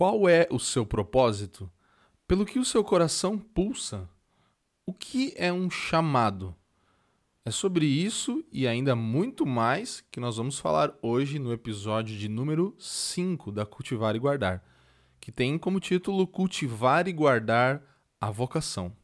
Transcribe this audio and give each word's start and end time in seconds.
Qual 0.00 0.26
é 0.26 0.48
o 0.50 0.58
seu 0.58 0.86
propósito? 0.86 1.70
Pelo 2.26 2.46
que 2.46 2.58
o 2.58 2.64
seu 2.64 2.82
coração 2.82 3.38
pulsa? 3.38 4.08
O 4.86 4.94
que 4.94 5.34
é 5.36 5.52
um 5.52 5.68
chamado? 5.68 6.56
É 7.44 7.50
sobre 7.50 7.84
isso 7.84 8.42
e 8.50 8.66
ainda 8.66 8.96
muito 8.96 9.44
mais 9.44 10.02
que 10.10 10.18
nós 10.18 10.38
vamos 10.38 10.58
falar 10.58 10.90
hoje 11.02 11.38
no 11.38 11.52
episódio 11.52 12.16
de 12.16 12.30
número 12.30 12.74
5 12.78 13.52
da 13.52 13.66
Cultivar 13.66 14.16
e 14.16 14.18
Guardar, 14.18 14.64
que 15.20 15.30
tem 15.30 15.58
como 15.58 15.78
título 15.78 16.26
Cultivar 16.26 17.06
e 17.06 17.12
Guardar 17.12 17.82
a 18.18 18.30
Vocação. 18.30 18.96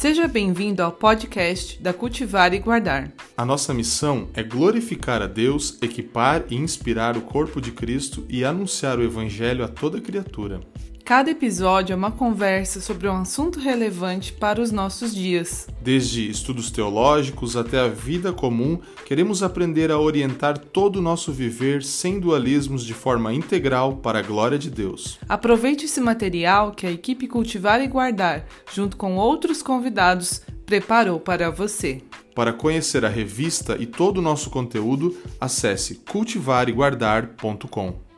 Seja 0.00 0.26
bem-vindo 0.26 0.82
ao 0.82 0.92
podcast 0.92 1.78
da 1.78 1.92
Cultivar 1.92 2.54
e 2.54 2.58
Guardar. 2.58 3.12
A 3.36 3.44
nossa 3.44 3.74
missão 3.74 4.30
é 4.32 4.42
glorificar 4.42 5.20
a 5.20 5.26
Deus, 5.26 5.76
equipar 5.82 6.44
e 6.48 6.56
inspirar 6.56 7.18
o 7.18 7.20
corpo 7.20 7.60
de 7.60 7.70
Cristo 7.70 8.24
e 8.26 8.42
anunciar 8.42 8.98
o 8.98 9.02
Evangelho 9.02 9.62
a 9.62 9.68
toda 9.68 10.00
criatura. 10.00 10.62
Cada 11.10 11.28
episódio 11.28 11.92
é 11.92 11.96
uma 11.96 12.12
conversa 12.12 12.80
sobre 12.80 13.08
um 13.08 13.16
assunto 13.16 13.58
relevante 13.58 14.32
para 14.32 14.62
os 14.62 14.70
nossos 14.70 15.12
dias. 15.12 15.66
Desde 15.82 16.30
estudos 16.30 16.70
teológicos 16.70 17.56
até 17.56 17.80
a 17.80 17.88
vida 17.88 18.32
comum, 18.32 18.78
queremos 19.04 19.42
aprender 19.42 19.90
a 19.90 19.98
orientar 19.98 20.56
todo 20.56 21.00
o 21.00 21.02
nosso 21.02 21.32
viver 21.32 21.82
sem 21.82 22.20
dualismos 22.20 22.84
de 22.84 22.94
forma 22.94 23.34
integral 23.34 23.96
para 23.96 24.20
a 24.20 24.22
glória 24.22 24.56
de 24.56 24.70
Deus. 24.70 25.18
Aproveite 25.28 25.86
esse 25.86 26.00
material 26.00 26.70
que 26.70 26.86
a 26.86 26.92
equipe 26.92 27.26
Cultivar 27.26 27.82
e 27.82 27.88
Guardar, 27.88 28.46
junto 28.72 28.96
com 28.96 29.16
outros 29.16 29.64
convidados, 29.64 30.42
preparou 30.64 31.18
para 31.18 31.50
você. 31.50 32.02
Para 32.36 32.52
conhecer 32.52 33.04
a 33.04 33.08
revista 33.08 33.76
e 33.80 33.84
todo 33.84 34.18
o 34.18 34.22
nosso 34.22 34.48
conteúdo, 34.48 35.18
acesse 35.40 35.96
cultivareguardar.com. 36.08 38.09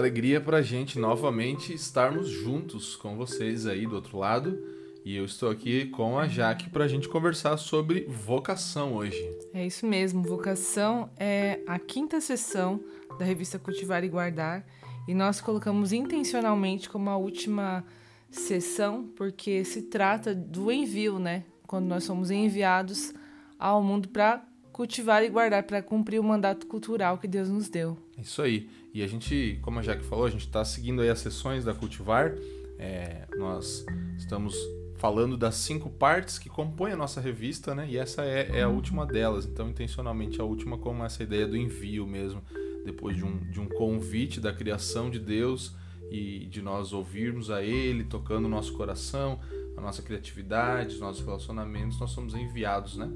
alegria 0.00 0.40
para 0.40 0.56
a 0.56 0.62
gente 0.62 0.98
novamente 0.98 1.74
estarmos 1.74 2.26
juntos 2.26 2.96
com 2.96 3.16
vocês 3.16 3.66
aí 3.66 3.86
do 3.86 3.94
outro 3.94 4.18
lado. 4.18 4.58
E 5.04 5.14
eu 5.14 5.24
estou 5.24 5.50
aqui 5.50 5.86
com 5.86 6.18
a 6.18 6.26
Jaque 6.26 6.70
para 6.70 6.84
a 6.84 6.88
gente 6.88 7.08
conversar 7.08 7.56
sobre 7.58 8.06
vocação 8.08 8.94
hoje. 8.94 9.22
É 9.52 9.66
isso 9.66 9.86
mesmo, 9.86 10.22
vocação 10.22 11.10
é 11.18 11.60
a 11.66 11.78
quinta 11.78 12.20
sessão 12.20 12.82
da 13.18 13.24
revista 13.24 13.58
Cultivar 13.58 14.02
e 14.02 14.08
Guardar. 14.08 14.66
E 15.06 15.14
nós 15.14 15.40
colocamos 15.40 15.92
intencionalmente 15.92 16.88
como 16.88 17.10
a 17.10 17.16
última 17.16 17.84
sessão, 18.30 19.06
porque 19.16 19.64
se 19.64 19.82
trata 19.82 20.34
do 20.34 20.70
envio, 20.72 21.18
né? 21.18 21.44
Quando 21.66 21.86
nós 21.86 22.04
somos 22.04 22.30
enviados 22.30 23.12
ao 23.58 23.82
mundo 23.82 24.08
para 24.08 24.44
cultivar 24.72 25.22
e 25.22 25.28
guardar, 25.28 25.62
para 25.64 25.82
cumprir 25.82 26.18
o 26.18 26.24
mandato 26.24 26.66
cultural 26.66 27.18
que 27.18 27.28
Deus 27.28 27.50
nos 27.50 27.68
deu. 27.68 27.98
Isso 28.16 28.40
aí. 28.40 28.68
E 28.92 29.02
a 29.02 29.06
gente, 29.06 29.58
como 29.62 29.78
a 29.78 29.82
Jaque 29.82 30.04
falou, 30.04 30.24
a 30.24 30.30
gente 30.30 30.46
está 30.46 30.64
seguindo 30.64 31.00
as 31.00 31.18
sessões 31.20 31.64
da 31.64 31.72
Cultivar. 31.72 32.34
É, 32.78 33.26
nós 33.36 33.84
estamos 34.18 34.56
falando 34.96 35.36
das 35.36 35.54
cinco 35.54 35.88
partes 35.88 36.38
que 36.38 36.48
compõem 36.48 36.92
a 36.92 36.96
nossa 36.96 37.20
revista, 37.20 37.74
né? 37.74 37.86
E 37.88 37.96
essa 37.96 38.22
é, 38.24 38.58
é, 38.58 38.62
a 38.62 38.68
última 38.68 39.06
delas. 39.06 39.46
Então, 39.46 39.70
intencionalmente, 39.70 40.40
a 40.40 40.44
última 40.44 40.76
como 40.76 41.04
essa 41.04 41.22
ideia 41.22 41.46
do 41.46 41.56
envio 41.56 42.06
mesmo, 42.06 42.42
depois 42.84 43.16
de 43.16 43.24
um, 43.24 43.38
de 43.50 43.60
um 43.60 43.68
convite 43.68 44.40
da 44.40 44.52
criação 44.52 45.08
de 45.08 45.18
Deus 45.18 45.74
e 46.10 46.46
de 46.46 46.60
nós 46.60 46.92
ouvirmos 46.92 47.50
a 47.50 47.62
Ele, 47.62 48.04
tocando 48.04 48.46
o 48.46 48.48
nosso 48.48 48.72
coração, 48.72 49.38
a 49.76 49.80
nossa 49.80 50.02
criatividade, 50.02 50.94
os 50.94 51.00
nossos 51.00 51.24
relacionamentos, 51.24 51.98
nós 52.00 52.10
somos 52.10 52.34
enviados, 52.34 52.96
né? 52.96 53.08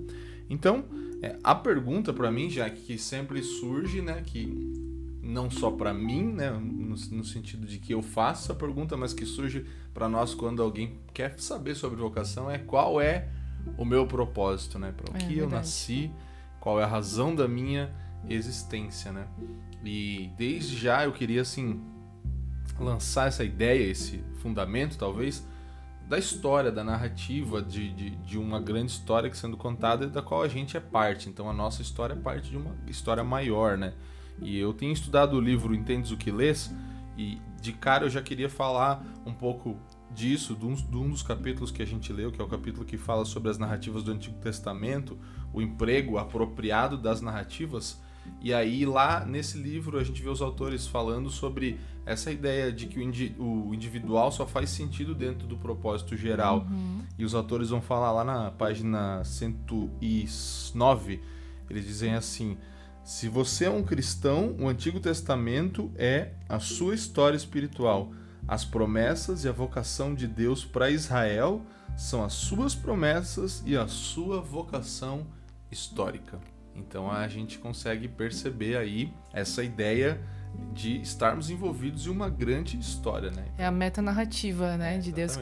Então, 0.49 0.85
é, 1.21 1.37
a 1.43 1.55
pergunta 1.55 2.13
para 2.13 2.31
mim, 2.31 2.49
já 2.49 2.69
que 2.71 2.97
sempre 2.97 3.43
surge, 3.43 4.01
né, 4.01 4.23
que 4.25 4.84
não 5.25 5.51
só 5.51 5.71
para 5.71 5.93
mim, 5.95 6.33
né, 6.33 6.51
no, 6.51 6.95
no, 6.95 7.25
sentido 7.25 7.67
de 7.67 7.79
que 7.79 7.95
eu 7.95 8.03
faço 8.03 8.53
a 8.53 8.55
pergunta, 8.55 8.97
mas 8.97 9.15
que 9.15 9.25
surge 9.25 9.67
para 9.93 10.09
nós 10.09 10.35
quando 10.35 10.63
alguém 10.63 10.99
quer 11.13 11.39
saber 11.39 11.75
sobre 11.75 12.01
vocação 12.01 12.51
é 12.51 12.59
qual 12.59 13.01
é 13.01 13.29
o 13.79 13.85
meu 13.85 14.07
propósito, 14.07 14.79
né? 14.79 14.93
Para 14.93 15.13
o 15.13 15.17
é, 15.17 15.21
que 15.21 15.39
eu 15.39 15.49
nasci, 15.49 16.11
qual 16.61 16.79
é 16.79 16.85
a 16.85 16.87
razão 16.87 17.35
da 17.35 17.49
minha 17.49 17.91
existência, 18.29 19.11
né? 19.13 19.27
E 19.83 20.31
desde 20.37 20.77
já 20.77 21.05
eu 21.05 21.13
queria 21.13 21.41
assim 21.41 21.81
lançar 22.79 23.29
essa 23.29 23.45
ideia, 23.45 23.91
esse 23.91 24.23
fundamento 24.41 24.99
talvez 24.99 25.47
da 26.09 26.19
história, 26.19 26.71
da 26.71 26.85
narrativa 26.85 27.63
de, 27.63 27.91
de, 27.93 28.11
de, 28.11 28.39
uma 28.39 28.61
grande 28.61 28.93
história 28.93 29.31
que 29.31 29.37
sendo 29.37 29.57
contada 29.57 30.07
da 30.07 30.21
qual 30.21 30.43
a 30.43 30.49
gente 30.49 30.77
é 30.77 30.81
parte. 30.81 31.31
Então 31.31 31.49
a 31.49 31.53
nossa 31.53 31.81
história 31.81 32.13
é 32.13 32.17
parte 32.17 32.51
de 32.51 32.57
uma 32.57 32.77
história 32.87 33.25
maior, 33.25 33.79
né? 33.79 33.95
E 34.43 34.59
eu 34.59 34.73
tenho 34.73 34.93
estudado 34.93 35.37
o 35.37 35.41
livro 35.41 35.75
Entendes 35.75 36.11
o 36.11 36.17
que 36.17 36.31
Lês, 36.31 36.75
e 37.17 37.39
de 37.61 37.73
cara 37.73 38.05
eu 38.05 38.11
já 38.11 38.21
queria 38.21 38.49
falar 38.49 39.03
um 39.25 39.33
pouco 39.33 39.77
disso, 40.15 40.55
de 40.55 40.65
um, 40.97 41.09
dos 41.09 41.23
capítulos 41.23 41.71
que 41.71 41.83
a 41.83 41.87
gente 41.87 42.13
leu, 42.13 42.31
que 42.31 42.41
é 42.41 42.45
o 42.45 42.49
capítulo 42.49 42.85
que 42.85 42.97
fala 42.97 43.25
sobre 43.25 43.51
as 43.51 43.59
narrativas 43.59 44.05
do 44.05 44.13
Antigo 44.13 44.39
Testamento, 44.39 45.19
o 45.53 45.61
emprego 45.61 46.19
apropriado 46.19 46.97
das 46.97 47.21
narrativas. 47.21 48.01
E 48.41 48.55
aí, 48.55 48.87
lá 48.87 49.25
nesse 49.25 49.59
livro, 49.59 49.99
a 49.99 50.05
gente 50.05 50.23
vê 50.23 50.29
os 50.29 50.41
autores 50.41 50.87
falando 50.87 51.29
sobre 51.31 51.79
essa 52.07 52.31
ideia 52.31 52.73
de 52.73 52.87
que 52.87 52.99
o, 52.99 53.03
indi 53.03 53.35
o 53.39 53.75
individual 53.75 54.31
só 54.31 54.47
faz 54.47 54.71
sentido 54.71 55.15
dentro 55.15 55.47
do 55.47 55.57
propósito 55.57 56.17
geral. 56.17 56.67
Uhum. 56.71 57.03
E 57.19 57.25
os 57.25 57.35
autores 57.35 57.71
vão 57.71 57.83
falar 57.83 58.13
lá 58.13 58.25
na 58.25 58.51
página 58.51 59.23
109, 59.25 61.21
eles 61.69 61.87
dizem 61.87 62.15
assim. 62.15 62.57
Se 63.05 63.29
você 63.29 63.67
é 63.67 63.71
um 63.71 63.83
cristão, 63.83 64.57
o 64.59 64.67
Antigo 64.67 64.99
Testamento 64.99 65.93
é 65.95 66.31
a 66.49 66.59
sua 66.59 66.95
história 66.95 67.37
espiritual. 67.37 68.11
As 68.49 68.65
promessas 68.65 69.45
e 69.45 69.49
a 69.49 69.53
vocação 69.53 70.15
de 70.15 70.27
Deus 70.27 70.65
para 70.65 70.91
Israel 70.91 71.61
são 71.95 72.25
as 72.25 72.33
suas 72.33 72.75
promessas 72.75 73.63
e 73.67 73.77
a 73.77 73.87
sua 73.87 74.41
vocação 74.41 75.27
histórica. 75.71 76.41
Então 76.75 77.11
a 77.11 77.29
gente 77.29 77.59
consegue 77.59 78.09
perceber 78.09 78.79
aí 78.79 79.13
essa 79.35 79.63
ideia 79.63 80.19
de 80.73 80.99
estarmos 81.03 81.51
envolvidos 81.51 82.07
em 82.07 82.11
uma 82.11 82.31
grande 82.31 82.79
história, 82.79 83.31
né? 83.31 83.45
É 83.59 83.67
a 83.67 83.71
metanarrativa, 83.71 84.79
né, 84.79 84.97
de 84.97 85.13
Deus. 85.13 85.39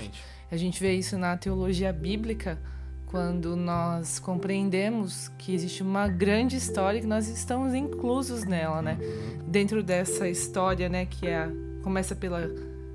A 0.51 0.57
gente 0.57 0.81
vê 0.81 0.95
isso 0.95 1.17
na 1.17 1.37
teologia 1.37 1.93
bíblica 1.93 2.59
quando 3.13 3.55
nós 3.55 4.19
compreendemos 4.19 5.29
que 5.37 5.55
existe 5.55 5.83
uma 5.83 6.09
grande 6.09 6.57
história 6.57 6.99
que 6.99 7.07
nós 7.07 7.29
estamos 7.29 7.75
inclusos 7.75 8.45
nela, 8.45 8.81
né? 8.81 8.99
Dentro 9.47 9.83
dessa 9.83 10.27
história, 10.31 10.89
né, 10.89 11.05
que 11.05 11.27
é 11.27 11.47
começa 11.83 12.17
pela 12.17 12.49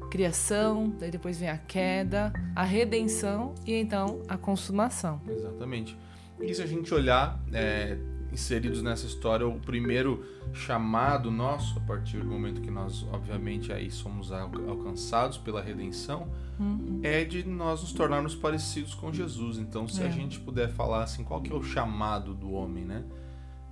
criação, 0.09 0.91
daí 1.00 1.11
depois 1.11 1.39
vem 1.39 1.50
a 1.50 1.57
queda, 1.57 2.33
a 2.56 2.63
redenção 2.63 3.53
e 3.63 3.73
então 3.73 4.23
a 4.27 4.38
consumação. 4.38 5.22
Exatamente. 5.29 5.95
E 6.41 6.51
se 6.51 6.63
a 6.63 6.66
gente 6.66 6.91
olhar 6.91 7.39
é, 7.53 7.95
inseridos 8.31 8.81
nessa 8.81 9.05
história, 9.05 9.47
o 9.47 9.59
primeiro 9.59 10.23
chamado 10.53 11.31
nosso, 11.31 11.77
a 11.77 11.81
partir 11.81 12.19
do 12.19 12.25
momento 12.25 12.61
que 12.61 12.71
nós, 12.71 13.03
obviamente, 13.11 13.71
aí 13.71 13.89
somos 13.89 14.31
alcançados 14.31 15.38
pela 15.38 15.61
redenção, 15.61 16.27
uhum. 16.59 16.99
é 17.03 17.23
de 17.23 17.43
nós 17.43 17.81
nos 17.81 17.93
tornarmos 17.93 18.35
parecidos 18.35 18.93
com 18.93 19.11
Jesus. 19.11 19.57
Então, 19.57 19.88
se 19.88 20.01
é. 20.01 20.07
a 20.07 20.09
gente 20.09 20.39
puder 20.39 20.69
falar 20.69 21.03
assim, 21.03 21.23
qual 21.23 21.41
que 21.41 21.51
é 21.51 21.55
o 21.55 21.63
chamado 21.63 22.33
do 22.33 22.51
homem, 22.51 22.85
né? 22.85 23.03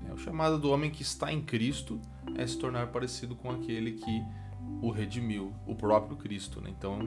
É, 0.07 0.13
o 0.13 0.17
chamado 0.17 0.59
do 0.59 0.69
homem 0.69 0.91
que 0.91 1.01
está 1.01 1.31
em 1.31 1.41
Cristo 1.41 1.99
é 2.35 2.45
se 2.45 2.57
tornar 2.57 2.87
parecido 2.87 3.35
com 3.35 3.49
aquele 3.51 3.93
que 3.93 4.23
o 4.81 4.89
redimiu, 4.89 5.53
o 5.65 5.75
próprio 5.75 6.17
Cristo, 6.17 6.61
né? 6.61 6.69
Então, 6.75 6.99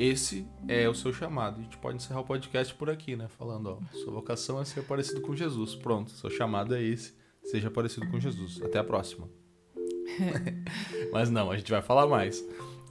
esse 0.00 0.48
é 0.66 0.88
o 0.88 0.94
seu 0.94 1.12
chamado. 1.12 1.60
A 1.60 1.62
gente 1.62 1.76
pode 1.76 1.98
encerrar 1.98 2.20
o 2.20 2.24
podcast 2.24 2.74
por 2.74 2.88
aqui, 2.88 3.14
né? 3.16 3.28
Falando, 3.28 3.66
ó, 3.66 3.98
sua 3.98 4.10
vocação 4.14 4.58
é 4.58 4.64
ser 4.64 4.82
parecido 4.84 5.20
com 5.20 5.36
Jesus. 5.36 5.74
Pronto, 5.74 6.10
seu 6.12 6.30
chamado 6.30 6.74
é 6.74 6.82
esse. 6.82 7.12
Seja 7.44 7.70
parecido 7.70 8.08
com 8.08 8.18
Jesus. 8.18 8.62
Até 8.62 8.78
a 8.78 8.84
próxima. 8.84 9.28
Mas 11.12 11.28
não, 11.28 11.50
a 11.50 11.56
gente 11.58 11.70
vai 11.70 11.82
falar 11.82 12.06
mais. 12.06 12.42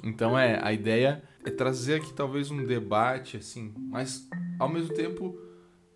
Então 0.04 0.38
é, 0.38 0.64
a 0.64 0.72
ideia 0.72 1.24
é 1.44 1.50
trazer 1.50 1.96
aqui 1.96 2.14
talvez 2.14 2.52
um 2.52 2.64
debate 2.64 3.38
assim, 3.38 3.74
mas 3.90 4.30
ao 4.58 4.70
mesmo 4.70 4.94
tempo 4.94 5.38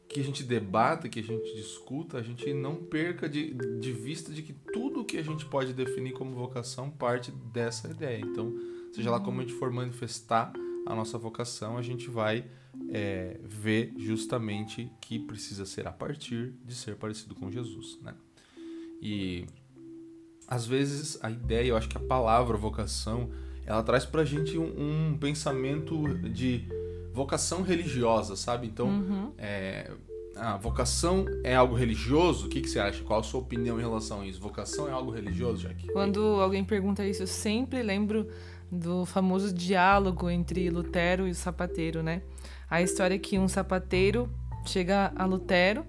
que 0.10 0.20
a 0.20 0.24
gente 0.24 0.44
debata, 0.44 1.08
que 1.08 1.20
a 1.20 1.24
gente 1.24 1.56
discuta, 1.56 2.18
a 2.18 2.22
gente 2.22 2.54
não 2.54 2.76
perca 2.76 3.30
de, 3.30 3.54
de 3.54 3.92
vista 3.94 4.34
de 4.34 4.42
que 4.42 4.52
tudo 4.52 5.06
que 5.06 5.18
a 5.18 5.22
gente 5.22 5.46
pode 5.46 5.74
definir 5.74 6.14
como 6.14 6.36
vocação 6.36 6.90
parte 6.90 7.32
dessa 7.32 7.90
ideia. 7.90 8.20
Então, 8.20 8.54
seja 8.92 9.10
lá 9.10 9.20
como 9.20 9.40
a 9.40 9.44
gente 9.44 9.54
for 9.54 9.72
manifestar 9.72 10.52
a 10.86 10.96
nossa 10.96 11.18
vocação, 11.18 11.78
a 11.78 11.82
gente 11.82 12.10
vai 12.10 12.46
é, 12.90 13.40
ver 13.44 13.94
justamente 13.98 14.92
que 15.00 15.20
precisa 15.20 15.66
ser 15.66 15.88
a 15.88 15.92
partir 15.92 16.54
de 16.66 16.74
ser 16.74 16.96
parecido 16.96 17.36
com 17.36 17.52
Jesus, 17.52 18.00
né? 18.02 18.14
E 19.02 19.46
às 20.48 20.66
vezes 20.66 21.18
a 21.22 21.30
ideia, 21.30 21.70
eu 21.70 21.78
acho 21.78 21.90
que 21.90 21.98
a 21.98 22.02
palavra 22.02 22.58
vocação, 22.58 23.30
ela 23.66 23.84
traz 23.84 24.06
pra 24.06 24.26
gente 24.26 24.58
um, 24.58 25.12
um 25.12 25.18
pensamento 25.18 26.08
de 26.30 26.68
vocação 27.14 27.62
religiosa, 27.62 28.36
sabe? 28.36 28.68
Então, 28.68 28.88
uhum. 28.88 29.32
é, 29.38 29.92
a 30.36 30.58
vocação 30.58 31.26
é 31.44 31.56
algo 31.56 31.76
religioso? 31.76 32.48
O 32.48 32.50
que, 32.50 32.62
que 32.62 32.70
você 32.70 32.80
acha? 32.80 33.04
Qual 33.04 33.20
a 33.20 33.24
sua 33.24 33.40
opinião 33.40 33.78
em 33.80 33.82
relação 33.82 34.22
a 34.22 34.26
isso? 34.26 34.40
Vocação 34.42 34.88
é 34.88 34.92
algo 34.92 35.12
religioso, 35.12 35.68
Jack? 35.68 35.88
Quando 35.92 36.22
alguém 36.22 36.64
pergunta 36.64 37.06
isso, 37.06 37.24
eu 37.24 37.28
sempre 37.28 37.84
lembro 37.84 38.28
do 38.74 39.06
famoso 39.06 39.54
diálogo 39.54 40.30
entre 40.30 40.70
Lutero 40.70 41.28
e 41.28 41.32
o 41.32 41.36
sapateiro, 41.36 42.02
né? 42.02 42.22
A 42.70 42.82
história 42.82 43.16
é 43.16 43.20
que 43.20 43.38
um 43.38 43.48
sapateiro 43.48 44.30
chega 44.66 45.12
a 45.16 45.26
Lutero 45.26 45.86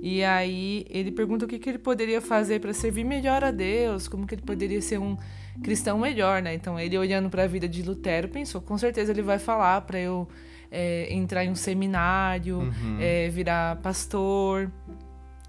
e 0.00 0.24
aí 0.24 0.86
ele 0.90 1.12
pergunta 1.12 1.44
o 1.44 1.48
que, 1.48 1.58
que 1.58 1.68
ele 1.68 1.78
poderia 1.78 2.20
fazer 2.20 2.60
para 2.60 2.72
servir 2.72 3.04
melhor 3.04 3.44
a 3.44 3.50
Deus, 3.50 4.08
como 4.08 4.26
que 4.26 4.34
ele 4.34 4.42
poderia 4.42 4.80
ser 4.80 4.98
um 4.98 5.16
cristão 5.62 5.98
melhor, 5.98 6.42
né? 6.42 6.54
Então 6.54 6.78
ele 6.78 6.96
olhando 6.98 7.28
para 7.28 7.44
a 7.44 7.46
vida 7.46 7.68
de 7.68 7.82
Lutero 7.82 8.28
pensou, 8.28 8.60
com 8.60 8.76
certeza 8.78 9.12
ele 9.12 9.22
vai 9.22 9.38
falar 9.38 9.82
para 9.82 10.00
eu 10.00 10.28
é, 10.70 11.12
entrar 11.12 11.44
em 11.44 11.50
um 11.50 11.54
seminário, 11.54 12.58
uhum. 12.58 12.98
é, 12.98 13.28
virar 13.28 13.76
pastor. 13.76 14.70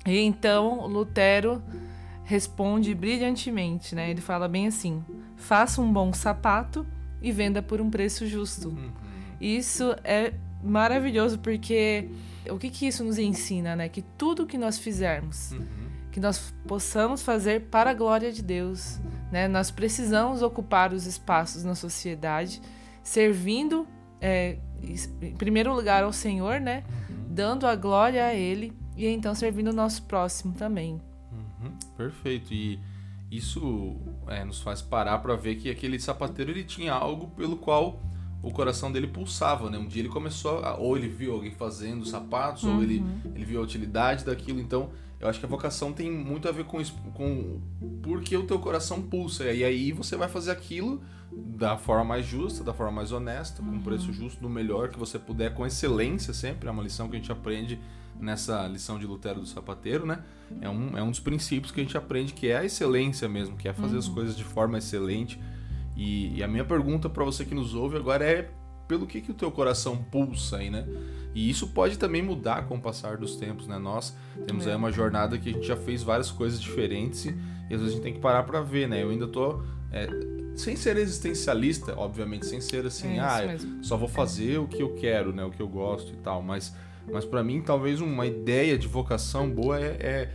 E 0.05 0.19
então 0.19 0.85
Lutero 0.85 1.63
responde 2.23 2.93
brilhantemente, 2.95 3.93
né? 3.95 4.09
Ele 4.09 4.21
fala 4.21 4.47
bem 4.47 4.67
assim: 4.67 5.03
faça 5.35 5.81
um 5.81 5.91
bom 5.91 6.13
sapato 6.13 6.85
e 7.21 7.31
venda 7.31 7.61
por 7.61 7.81
um 7.81 7.89
preço 7.89 8.27
justo. 8.27 8.69
Uhum. 8.69 8.91
Isso 9.39 9.95
é 10.03 10.33
maravilhoso 10.63 11.39
porque 11.39 12.09
o 12.49 12.57
que, 12.57 12.69
que 12.69 12.87
isso 12.87 13.03
nos 13.03 13.17
ensina, 13.17 13.75
né? 13.75 13.89
Que 13.89 14.01
tudo 14.01 14.45
que 14.45 14.57
nós 14.57 14.77
fizermos, 14.77 15.51
uhum. 15.51 15.65
que 16.11 16.19
nós 16.19 16.53
possamos 16.67 17.21
fazer 17.21 17.63
para 17.63 17.91
a 17.91 17.93
glória 17.93 18.31
de 18.31 18.41
Deus, 18.41 18.99
né? 19.31 19.47
Nós 19.47 19.69
precisamos 19.69 20.41
ocupar 20.41 20.93
os 20.93 21.05
espaços 21.05 21.63
na 21.63 21.75
sociedade, 21.75 22.61
servindo, 23.03 23.85
é, 24.21 24.57
em 25.21 25.35
primeiro 25.35 25.73
lugar, 25.73 26.03
ao 26.03 26.13
Senhor, 26.13 26.59
né? 26.59 26.83
Uhum. 27.09 27.15
Dando 27.29 27.67
a 27.67 27.75
glória 27.75 28.25
a 28.25 28.33
Ele 28.33 28.73
e 28.95 29.07
então 29.07 29.35
servindo 29.35 29.69
o 29.69 29.73
nosso 29.73 30.03
próximo 30.03 30.53
também. 30.53 31.01
Uhum. 31.63 31.71
Perfeito. 31.97 32.53
E 32.53 32.79
isso 33.31 33.95
é, 34.27 34.43
nos 34.43 34.61
faz 34.61 34.81
parar 34.81 35.17
para 35.19 35.35
ver 35.35 35.55
que 35.55 35.69
aquele 35.69 35.99
sapateiro 35.99 36.51
ele 36.51 36.63
tinha 36.63 36.93
algo 36.93 37.27
pelo 37.27 37.57
qual 37.57 37.99
o 38.43 38.51
coração 38.51 38.91
dele 38.91 39.07
pulsava, 39.07 39.69
né? 39.69 39.77
Um 39.77 39.87
dia 39.87 40.01
ele 40.01 40.09
começou, 40.09 40.59
a, 40.59 40.75
ou 40.75 40.97
ele 40.97 41.07
viu 41.07 41.33
alguém 41.33 41.51
fazendo 41.51 42.05
sapatos, 42.05 42.63
uhum. 42.63 42.75
ou 42.75 42.83
ele, 42.83 42.99
uhum. 42.99 43.31
ele 43.33 43.45
viu 43.45 43.61
a 43.61 43.63
utilidade 43.63 44.25
daquilo. 44.25 44.59
Então, 44.59 44.89
eu 45.19 45.29
acho 45.29 45.39
que 45.39 45.45
a 45.45 45.49
vocação 45.49 45.93
tem 45.93 46.11
muito 46.11 46.49
a 46.49 46.51
ver 46.51 46.65
com 46.65 46.81
isso, 46.81 46.93
com 47.13 47.61
porque 48.01 48.35
o 48.35 48.43
teu 48.45 48.59
coração 48.59 49.01
pulsa. 49.01 49.45
E 49.51 49.63
aí 49.63 49.93
você 49.93 50.17
vai 50.17 50.27
fazer 50.27 50.51
aquilo 50.51 51.01
da 51.31 51.77
forma 51.77 52.03
mais 52.03 52.25
justa, 52.25 52.63
da 52.63 52.73
forma 52.73 52.91
mais 52.91 53.13
honesta, 53.13 53.63
com 53.63 53.69
um 53.69 53.81
preço 53.81 54.07
uhum. 54.07 54.13
justo, 54.13 54.43
no 54.43 54.49
melhor 54.49 54.89
que 54.89 54.99
você 54.99 55.17
puder, 55.17 55.53
com 55.53 55.65
excelência 55.65 56.33
sempre. 56.33 56.67
É 56.67 56.71
uma 56.71 56.83
lição 56.83 57.07
que 57.07 57.15
a 57.15 57.19
gente 57.19 57.31
aprende 57.31 57.79
nessa 58.23 58.67
lição 58.67 58.97
de 58.97 59.05
Lutero 59.05 59.39
do 59.39 59.45
Sapateiro, 59.45 60.05
né? 60.05 60.23
É 60.61 60.69
um, 60.69 60.97
é 60.97 61.03
um 61.03 61.09
dos 61.09 61.19
princípios 61.19 61.71
que 61.71 61.81
a 61.81 61.83
gente 61.83 61.97
aprende 61.97 62.33
que 62.33 62.47
é 62.47 62.57
a 62.57 62.65
excelência 62.65 63.27
mesmo, 63.27 63.57
que 63.57 63.67
é 63.67 63.73
fazer 63.73 63.93
uhum. 63.93 63.99
as 63.99 64.07
coisas 64.07 64.35
de 64.35 64.43
forma 64.43 64.77
excelente 64.77 65.39
e, 65.95 66.37
e 66.37 66.43
a 66.43 66.47
minha 66.47 66.65
pergunta 66.65 67.09
para 67.09 67.23
você 67.23 67.45
que 67.45 67.53
nos 67.53 67.75
ouve 67.75 67.97
agora 67.97 68.25
é 68.25 68.49
pelo 68.87 69.07
que, 69.07 69.21
que 69.21 69.31
o 69.31 69.33
teu 69.33 69.51
coração 69.51 69.97
pulsa 69.97 70.57
aí, 70.57 70.69
né? 70.69 70.85
E 71.33 71.49
isso 71.49 71.67
pode 71.69 71.97
também 71.97 72.21
mudar 72.21 72.67
com 72.67 72.75
o 72.75 72.81
passar 72.81 73.17
dos 73.17 73.35
tempos, 73.35 73.67
né? 73.67 73.77
Nós 73.77 74.15
temos 74.45 74.67
é. 74.67 74.71
aí 74.71 74.75
uma 74.75 74.91
jornada 74.91 75.37
que 75.37 75.49
a 75.49 75.53
gente 75.53 75.65
já 75.65 75.77
fez 75.77 76.03
várias 76.03 76.29
coisas 76.29 76.61
diferentes 76.61 77.25
e, 77.25 77.29
às 77.63 77.69
vezes 77.69 77.87
a 77.87 77.89
gente 77.91 78.03
tem 78.03 78.13
que 78.13 78.19
parar 78.19 78.43
para 78.43 78.61
ver, 78.61 78.87
né? 78.87 79.01
Eu 79.01 79.09
ainda 79.09 79.27
tô 79.27 79.61
é, 79.91 80.07
sem 80.55 80.75
ser 80.75 80.97
existencialista, 80.97 81.97
obviamente, 81.97 82.45
sem 82.45 82.61
ser 82.61 82.85
assim, 82.85 83.17
é 83.17 83.19
ah, 83.19 83.57
só 83.81 83.97
vou 83.97 84.07
fazer 84.07 84.59
o 84.59 84.67
que 84.67 84.83
eu 84.83 84.93
quero, 84.95 85.33
né? 85.33 85.43
O 85.43 85.49
que 85.49 85.61
eu 85.61 85.67
gosto 85.67 86.11
e 86.13 86.17
tal, 86.17 86.41
mas 86.41 86.75
mas 87.11 87.25
para 87.25 87.43
mim 87.43 87.61
talvez 87.61 88.01
uma 88.01 88.25
ideia 88.25 88.77
de 88.77 88.87
vocação 88.87 89.49
boa 89.49 89.79
é, 89.79 89.97
é 89.99 90.29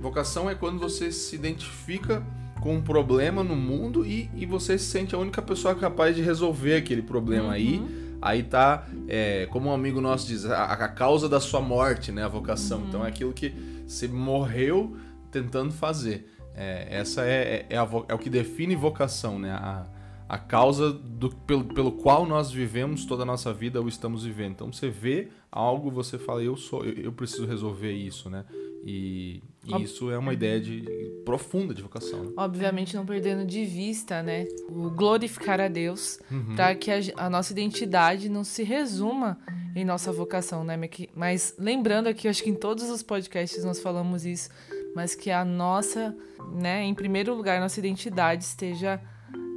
vocação 0.00 0.48
é 0.48 0.54
quando 0.54 0.78
você 0.78 1.10
se 1.12 1.34
identifica 1.36 2.22
com 2.60 2.76
um 2.76 2.82
problema 2.82 3.42
no 3.42 3.56
mundo 3.56 4.06
e, 4.06 4.30
e 4.34 4.46
você 4.46 4.78
se 4.78 4.84
sente 4.84 5.14
a 5.14 5.18
única 5.18 5.40
pessoa 5.40 5.74
capaz 5.74 6.14
de 6.14 6.22
resolver 6.22 6.76
aquele 6.76 7.02
problema 7.02 7.46
uhum. 7.46 7.50
aí. 7.50 8.10
Aí 8.22 8.42
tá, 8.42 8.86
é, 9.08 9.48
como 9.50 9.70
um 9.70 9.72
amigo 9.72 10.00
nosso 10.00 10.26
diz, 10.26 10.44
a, 10.44 10.64
a, 10.64 10.88
causa 10.88 11.26
da 11.26 11.40
sua 11.40 11.60
morte, 11.60 12.12
né? 12.12 12.22
A 12.22 12.28
vocação. 12.28 12.80
Uhum. 12.80 12.88
Então 12.88 13.04
é 13.04 13.08
aquilo 13.08 13.32
que 13.32 13.54
você 13.86 14.06
morreu 14.06 14.94
tentando 15.30 15.72
fazer. 15.72 16.30
É, 16.54 16.86
essa 16.90 17.22
é, 17.22 17.66
é, 17.70 17.74
é, 17.74 17.78
a, 17.78 17.88
é, 18.08 18.14
o 18.14 18.18
que 18.18 18.28
define 18.28 18.76
vocação, 18.76 19.38
né? 19.38 19.52
A, 19.52 19.86
a 20.30 20.38
causa 20.38 20.92
do, 20.92 21.28
pelo, 21.28 21.64
pelo 21.64 21.90
qual 21.90 22.24
nós 22.24 22.52
vivemos 22.52 23.04
toda 23.04 23.24
a 23.24 23.26
nossa 23.26 23.52
vida 23.52 23.80
ou 23.80 23.88
estamos 23.88 24.24
vivendo. 24.24 24.52
Então 24.52 24.72
você 24.72 24.88
vê 24.88 25.26
algo, 25.50 25.90
você 25.90 26.18
fala, 26.18 26.40
eu 26.40 26.56
sou, 26.56 26.84
eu, 26.84 26.92
eu 27.06 27.12
preciso 27.12 27.46
resolver 27.46 27.90
isso, 27.90 28.30
né? 28.30 28.44
E, 28.84 29.42
e 29.66 29.82
isso 29.82 30.08
é 30.08 30.16
uma 30.16 30.32
ideia 30.32 30.60
de, 30.60 30.82
profunda 31.24 31.74
de 31.74 31.82
vocação. 31.82 32.22
Né? 32.22 32.32
Obviamente 32.36 32.94
não 32.94 33.04
perdendo 33.04 33.44
de 33.44 33.64
vista, 33.64 34.22
né, 34.22 34.46
o 34.68 34.88
glorificar 34.88 35.60
a 35.60 35.66
Deus, 35.66 36.20
uhum. 36.30 36.54
para 36.54 36.76
que 36.76 36.92
a, 36.92 37.00
a, 37.16 37.28
nossa 37.28 37.52
identidade 37.52 38.28
não 38.28 38.44
se 38.44 38.62
resuma 38.62 39.36
em 39.74 39.84
nossa 39.84 40.12
vocação, 40.12 40.62
né? 40.62 40.78
Mas 41.12 41.56
lembrando 41.58 42.06
aqui, 42.06 42.28
acho 42.28 42.44
que 42.44 42.50
em 42.50 42.54
todos 42.54 42.88
os 42.88 43.02
podcasts 43.02 43.64
nós 43.64 43.80
falamos 43.80 44.24
isso, 44.24 44.48
mas 44.94 45.12
que 45.12 45.28
a 45.28 45.44
nossa, 45.44 46.16
né, 46.52 46.84
em 46.84 46.94
primeiro 46.94 47.34
lugar, 47.34 47.60
nossa 47.60 47.80
identidade 47.80 48.44
esteja 48.44 49.00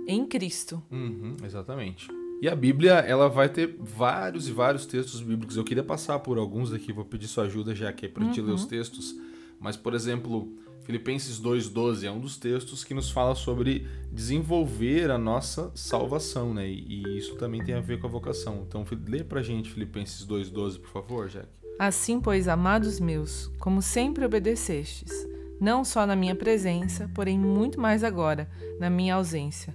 em 0.08 0.26
Cristo. 0.26 0.82
Uhum, 0.92 1.36
exatamente. 1.44 2.08
E 2.44 2.50
a 2.50 2.56
Bíblia, 2.58 2.96
ela 2.96 3.30
vai 3.30 3.48
ter 3.48 3.78
vários 3.80 4.50
e 4.50 4.52
vários 4.52 4.86
textos 4.86 5.22
bíblicos. 5.22 5.56
Eu 5.56 5.64
queria 5.64 5.82
passar 5.82 6.20
por 6.20 6.38
alguns 6.38 6.74
aqui, 6.74 6.92
vou 6.92 7.06
pedir 7.06 7.30
sua 7.30 7.46
ajuda 7.46 7.74
já 7.74 7.94
que 7.94 8.06
é 8.06 8.10
para 8.10 8.26
uhum. 8.26 8.32
te 8.32 8.42
ler 8.42 8.52
os 8.52 8.66
textos. 8.66 9.16
Mas, 9.62 9.78
por 9.78 9.94
exemplo, 9.94 10.52
Filipenses 10.82 11.40
2,12 11.40 12.04
é 12.04 12.12
um 12.12 12.20
dos 12.20 12.36
textos 12.36 12.84
que 12.84 12.94
nos 12.94 13.10
fala 13.10 13.34
sobre 13.34 13.88
desenvolver 14.12 15.10
a 15.10 15.18
nossa 15.18 15.72
salvação, 15.74 16.54
né? 16.54 16.68
E, 16.68 17.18
isso 17.18 17.36
também 17.38 17.64
tem 17.64 17.76
a 17.76 17.80
ver 17.80 17.98
com 17.98 18.08
a 18.08 18.10
vocação. 18.10 18.66
Então, 18.68 18.86
lê 19.08 19.24
pra 19.24 19.42
gente 19.42 19.72
Filipenses 19.72 20.28
2,12, 20.28 20.80
por 20.80 20.90
favor, 20.90 21.30
Jack. 21.30 21.48
Assim, 21.80 22.20
pois, 22.20 22.50
amados 22.50 23.00
meus, 23.00 23.50
como 23.58 23.82
sempre 23.82 24.26
obedecestes, 24.26 25.26
não 25.62 25.86
só 25.86 26.06
na 26.06 26.16
minha 26.16 26.36
presença, 26.36 27.10
porém 27.16 27.40
muito 27.40 27.80
mais 27.80 28.04
agora, 28.04 28.50
na 28.82 28.90
minha 28.90 29.16
ausência 29.16 29.74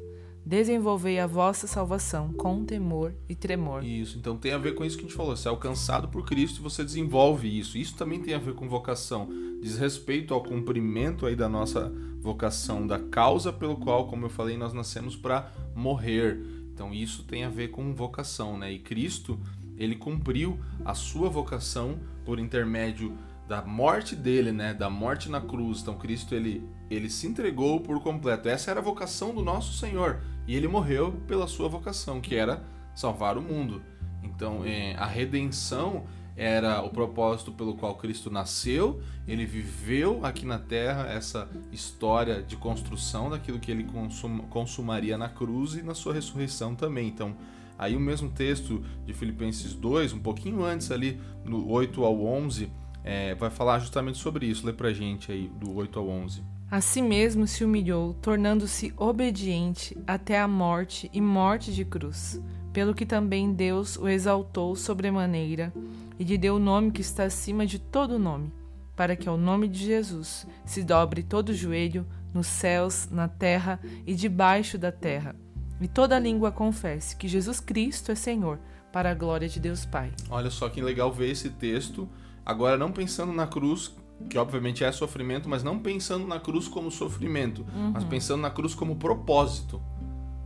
Desenvolvei 0.49 1.19
a 1.21 1.27
vossa 1.27 1.67
salvação 1.67 2.33
com 2.33 2.65
temor 2.65 3.13
e 3.29 3.35
tremor. 3.35 3.85
Isso, 3.85 4.17
então 4.17 4.35
tem 4.35 4.53
a 4.53 4.57
ver 4.57 4.75
com 4.75 4.83
isso 4.83 4.97
que 4.97 5.05
a 5.05 5.07
gente 5.07 5.15
falou. 5.15 5.37
Você 5.37 5.47
é 5.47 5.51
alcançado 5.51 6.09
por 6.09 6.25
Cristo 6.25 6.61
e 6.61 6.63
você 6.63 6.83
desenvolve 6.83 7.47
isso. 7.59 7.77
Isso 7.77 7.95
também 7.95 8.19
tem 8.19 8.33
a 8.33 8.39
ver 8.39 8.55
com 8.55 8.67
vocação. 8.67 9.29
Diz 9.61 9.77
respeito 9.77 10.33
ao 10.33 10.43
cumprimento 10.43 11.27
aí 11.27 11.37
da 11.37 11.51
nossa 11.51 11.93
vocação, 12.19 12.87
da 12.87 12.99
causa 12.99 13.53
pelo 13.53 13.77
qual, 13.77 14.07
como 14.07 14.25
eu 14.25 14.31
falei, 14.31 14.57
nós 14.57 14.73
nascemos 14.73 15.15
para 15.15 15.53
morrer. 15.75 16.41
Então 16.73 16.95
isso 16.95 17.25
tem 17.25 17.45
a 17.45 17.51
ver 17.51 17.69
com 17.69 17.95
vocação, 17.95 18.57
né? 18.57 18.73
E 18.73 18.79
Cristo, 18.79 19.39
ele 19.77 19.97
cumpriu 19.97 20.59
a 20.83 20.95
sua 20.95 21.29
vocação 21.29 21.99
por 22.25 22.39
intermédio 22.39 23.19
da 23.47 23.61
morte 23.61 24.17
dele, 24.17 24.51
né? 24.51 24.73
Da 24.73 24.89
morte 24.89 25.29
na 25.29 25.43
cruz. 25.43 25.83
Então 25.83 25.99
Cristo 25.99 26.35
ele 26.35 26.67
ele 26.91 27.11
se 27.11 27.27
entregou 27.27 27.81
por 27.81 28.01
completo. 28.03 28.49
Essa 28.49 28.71
era 28.71 28.81
a 28.81 28.83
vocação 28.83 29.35
do 29.35 29.43
nosso 29.43 29.73
Senhor. 29.75 30.21
E 30.47 30.55
ele 30.55 30.69
morreu 30.69 31.13
pela 31.27 31.47
sua 31.47 31.69
vocação, 31.69 32.21
que 32.21 32.35
era 32.35 32.63
salvar 32.95 33.37
o 33.37 33.43
mundo. 33.43 33.83
Então, 34.23 34.65
é, 34.65 34.95
a 34.97 35.07
redenção 35.07 36.05
era 36.39 36.81
o 36.83 36.91
propósito 36.91 37.51
pelo 37.51 37.75
qual 37.75 37.97
Cristo 37.97 38.31
nasceu, 38.31 39.03
ele 39.27 39.45
viveu 39.45 40.25
aqui 40.25 40.47
na 40.47 40.57
terra 40.57 41.09
essa 41.09 41.49
história 41.73 42.41
de 42.41 42.57
construção 42.57 43.29
daquilo 43.29 43.59
que 43.59 43.73
ele 43.73 43.83
consum, 43.83 44.39
consumaria 44.43 45.19
na 45.19 45.29
cruz 45.29 45.75
e 45.75 45.83
na 45.83 45.97
sua 45.97 46.15
ressurreição 46.15 46.77
também. 46.77 47.09
Então, 47.09 47.37
aí 47.77 47.97
o 47.97 48.01
mesmo 48.01 48.31
texto 48.31 48.85
de 49.05 49.13
Filipenses 49.13 49.75
2, 49.75 50.13
um 50.13 50.21
pouquinho 50.21 50.63
antes 50.65 50.93
ali, 50.93 51.21
no 51.45 51.69
8 51.69 52.05
ao 52.05 52.25
11, 52.25 52.71
é, 53.03 53.35
vai 53.35 53.51
falar 53.51 53.81
justamente 53.81 54.19
sobre 54.19 54.47
isso. 54.47 54.65
Lê 54.65 54.73
pra 54.73 54.93
gente 54.93 55.33
aí, 55.33 55.51
do 55.59 55.75
8 55.75 55.99
ao 55.99 56.09
11. 56.09 56.41
A 56.71 56.83
si 56.83 57.01
mesmo 57.01 57.47
se 57.47 57.65
humilhou, 57.65 58.13
tornando-se 58.21 58.93
obediente 58.95 59.97
até 60.07 60.39
a 60.39 60.47
morte 60.47 61.11
e 61.15 61.21
morte 61.21 61.73
de 61.73 61.83
cruz, 61.83 62.39
pelo 62.75 62.95
que 62.95 63.07
também 63.07 63.55
Deus 63.55 63.97
o 63.97 64.07
exaltou 64.07 64.77
sobremaneira 64.77 65.73
e 66.19 66.25
lhe 66.25 66.37
deu 66.37 66.57
o 66.57 66.59
nome 66.59 66.91
que 66.91 67.01
está 67.01 67.25
acima 67.25 67.65
de 67.65 67.79
todo 67.79 68.19
nome, 68.19 68.53
para 68.95 69.17
que 69.17 69.27
ao 69.27 69.39
nome 69.39 69.67
de 69.67 69.79
Jesus 69.79 70.47
se 70.67 70.85
dobre 70.85 71.23
todo 71.23 71.49
o 71.49 71.55
joelho 71.55 72.07
nos 72.35 72.47
céus, 72.47 73.09
na 73.11 73.29
terra 73.29 73.81
e 74.07 74.15
debaixo 74.15 74.77
da 74.77 74.93
terra, 74.93 75.35
e 75.81 75.89
toda 75.89 76.19
língua 76.19 76.53
confesse 76.53 77.17
que 77.17 77.27
Jesus 77.27 77.61
Cristo 77.61 78.13
é 78.13 78.15
Senhor, 78.15 78.59
para 78.93 79.11
a 79.11 79.15
glória 79.15 79.49
de 79.49 79.59
Deus 79.59 79.87
Pai. 79.87 80.13
Olha 80.29 80.51
só 80.51 80.69
que 80.69 80.83
legal 80.83 81.11
ver 81.11 81.31
esse 81.31 81.49
texto, 81.49 82.07
agora 82.45 82.77
não 82.77 82.93
pensando 82.93 83.33
na 83.33 83.47
cruz 83.47 83.97
que 84.29 84.39
obviamente 84.39 84.85
é 84.85 84.93
sofrimento, 84.93 85.49
mas 85.49 85.63
não 85.63 85.79
pensando 85.79 86.27
na 86.27 86.41
cruz 86.41 86.69
como 86.69 86.91
sofrimento, 86.91 87.65
uhum. 87.75 87.93
mas 87.93 88.05
pensando 88.05 88.41
na 88.41 88.51
cruz 88.51 88.75
como 88.75 88.97
propósito. 88.97 89.81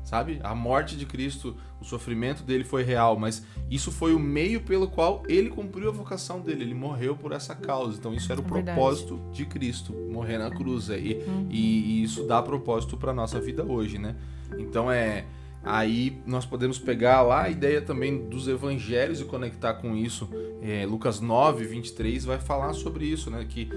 sabe? 0.05 0.41
A 0.43 0.55
morte 0.55 0.97
de 0.97 1.07
Cristo, 1.07 1.57
o 1.81 1.85
sofrimento 1.85 2.43
dele 2.43 2.65
foi 2.65 2.83
real, 2.83 3.19
mas 3.19 3.45
isso 3.71 3.91
foi 3.91 4.15
o 4.15 4.19
meio 4.19 4.61
pelo 4.61 4.89
qual 4.89 5.23
ele 5.29 5.49
cumpriu 5.49 5.89
a 5.89 5.93
vocação 5.93 6.41
dele. 6.41 6.63
Ele 6.63 6.75
morreu 6.75 7.17
por 7.17 7.33
essa 7.33 7.55
causa. 7.55 7.99
Então 7.99 8.13
isso 8.13 8.31
era 8.31 8.41
o 8.41 8.45
é 8.45 8.47
propósito 8.47 9.21
de 9.33 9.47
Cristo, 9.47 9.93
morrer 10.11 10.39
na 10.39 10.51
cruz. 10.51 10.89
E, 10.89 11.23
uhum. 11.27 11.47
e, 11.51 12.01
e 12.01 12.03
isso 12.03 12.25
dá 12.25 12.43
propósito 12.43 12.97
para 12.97 13.13
nossa 13.13 13.41
vida 13.41 13.65
hoje, 13.65 13.99
né? 13.99 14.17
Então 14.59 14.91
é 14.91 15.25
Aí 15.65 16.21
nós 16.27 16.45
podemos 16.45 16.79
pegar 16.79 17.23
lá 17.23 17.43
a 17.43 17.51
ideia 17.51 17.81
também 17.81 18.29
dos 18.29 18.49
evangelhos 18.49 19.21
e 19.21 19.25
conectar 19.25 19.75
com 19.75 19.95
isso. 19.95 20.29
É, 20.61 20.85
Lucas 20.87 21.21
9, 21.21 21.65
23 21.65 22.25
vai 22.25 22.39
falar 22.39 22.73
sobre 22.73 23.05
isso, 23.05 23.31
né? 23.31 23.47
Que 23.49 23.71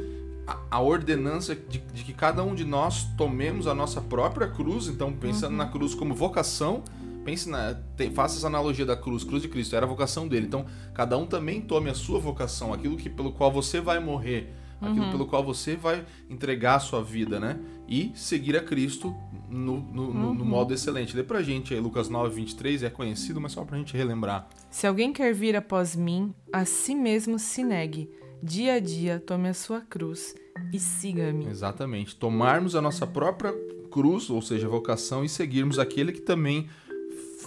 a, 0.70 0.80
ordenança 0.80 1.56
de, 1.56 1.80
de, 1.80 2.04
que 2.04 2.13
cada 2.13 2.44
um 2.44 2.56
de 2.56 2.63
nós 2.63 3.04
tomemos 3.18 3.68
a 3.68 3.74
nossa 3.74 4.01
própria 4.01 4.48
cruz, 4.48 4.88
então 4.88 5.12
pensando 5.13 5.51
uhum. 5.51 5.58
na 5.58 5.68
cruz 5.68 5.96
como 5.96 6.13
vocação, 6.13 6.84
pense 7.24 7.50
na, 7.50 7.75
tem, 7.96 8.12
faça 8.12 8.38
essa 8.38 8.48
analogia 8.48 8.86
da 8.86 8.96
cruz, 8.96 9.24
cruz 9.24 9.42
de 9.42 9.48
Cristo, 9.48 9.75
era 9.75 9.86
a 9.86 9.89
vocação 9.89 10.27
dele. 10.27 10.46
Então 10.48 10.65
cada 10.94 11.18
um 11.18 11.25
também 11.25 11.62
tome 11.62 11.89
a 11.89 11.96
sua 11.96 12.20
vocação, 12.20 12.74
aquilo 12.74 12.98
que 12.98 13.10
pelo 13.10 13.32
qual 13.32 13.51
você 13.51 13.80
vai 13.80 14.00
morrer 14.00 14.54
aquilo 14.82 15.06
uhum. 15.06 15.12
pelo 15.12 15.25
qual 15.25 15.44
você 15.44 15.75
vai 15.75 16.06
entregar 16.30 16.75
a 16.75 16.80
sua 16.80 17.04
vida, 17.04 17.39
né? 17.39 17.58
E 17.88 18.12
seguir 18.15 18.58
a 18.58 18.63
Cristo 18.63 19.15
no, 19.50 19.80
no, 19.80 20.04
uhum. 20.04 20.34
no, 20.34 20.46
modo 20.46 20.74
excelente. 20.74 21.15
Lê 21.15 21.24
pra 21.24 21.42
gente 21.42 21.74
aí, 21.74 21.80
Lucas 21.80 22.10
9, 22.10 22.36
23, 22.36 22.84
é 22.84 22.89
conhecido, 22.89 23.39
mas 23.39 23.51
só 23.51 23.63
pra 23.63 23.77
gente 23.77 23.96
relembrar. 23.96 24.48
Se 24.72 24.88
alguém 24.88 25.13
quer 25.13 25.34
vir 25.34 25.56
após 25.56 25.96
mim, 25.96 26.34
a 26.51 26.65
si 26.65 26.96
mesmo 26.96 27.38
se 27.38 27.63
negue. 27.63 28.10
Dia 28.42 28.74
a 28.74 28.80
dia, 28.80 29.24
tome 29.25 29.50
a 29.50 29.54
sua 29.54 29.82
cruz 29.82 30.36
e 30.74 30.80
siga-me. 30.80 31.48
Exatamente. 31.48 32.15
Tomarmos 32.15 32.75
a 32.75 32.82
nossa 32.82 33.06
própria 33.08 33.54
cruz, 33.92 34.30
ou 34.30 34.42
seja, 34.42 34.68
vocação, 34.68 35.24
e 35.24 35.30
seguirmos 35.30 35.80
aquele 35.80 36.12
que 36.12 36.22
também 36.22 36.68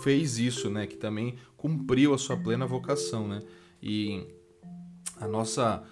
fez 0.03 0.39
isso, 0.39 0.71
né? 0.71 0.87
Que 0.87 0.97
também 0.97 1.37
cumpriu 1.57 2.15
a 2.15 2.19
sua 2.19 2.37
plena 2.37 2.67
vocação, 2.67 3.29
né? 3.29 3.43
E 3.83 4.27
a 5.21 5.27
nossa 5.27 5.83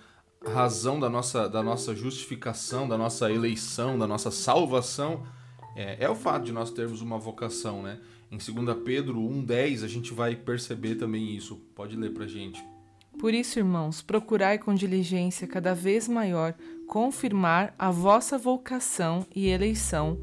razão 0.45 0.99
da 0.99 1.09
nossa, 1.09 1.49
da 1.49 1.63
nossa 1.63 1.95
justificação, 1.95 2.89
da 2.89 2.97
nossa 2.97 3.31
eleição, 3.31 3.99
da 3.99 4.07
nossa 4.07 4.31
salvação, 4.31 5.27
é, 5.75 6.05
é 6.05 6.09
o 6.09 6.15
fato 6.15 6.45
de 6.45 6.53
nós 6.53 6.71
termos 6.71 7.01
uma 7.01 7.19
vocação, 7.19 7.83
né? 7.83 7.99
Em 8.31 8.39
2 8.39 8.79
Pedro 8.85 9.21
1,10 9.21 9.85
a 9.85 9.89
gente 9.89 10.13
vai 10.13 10.35
perceber 10.35 10.97
também 10.97 11.35
isso. 11.37 11.57
Pode 11.75 11.97
ler 11.97 12.13
pra 12.13 12.27
gente. 12.27 12.65
Por 13.19 13.33
isso, 13.33 13.59
irmãos, 13.59 14.03
procurai 14.03 14.59
com 14.59 14.75
diligência 14.75 15.47
cada 15.47 15.75
vez 15.75 16.07
maior 16.07 16.55
confirmar 16.87 17.75
a 17.79 17.91
vossa 17.91 18.37
vocação 18.37 19.27
e 19.35 19.49
eleição, 19.49 20.19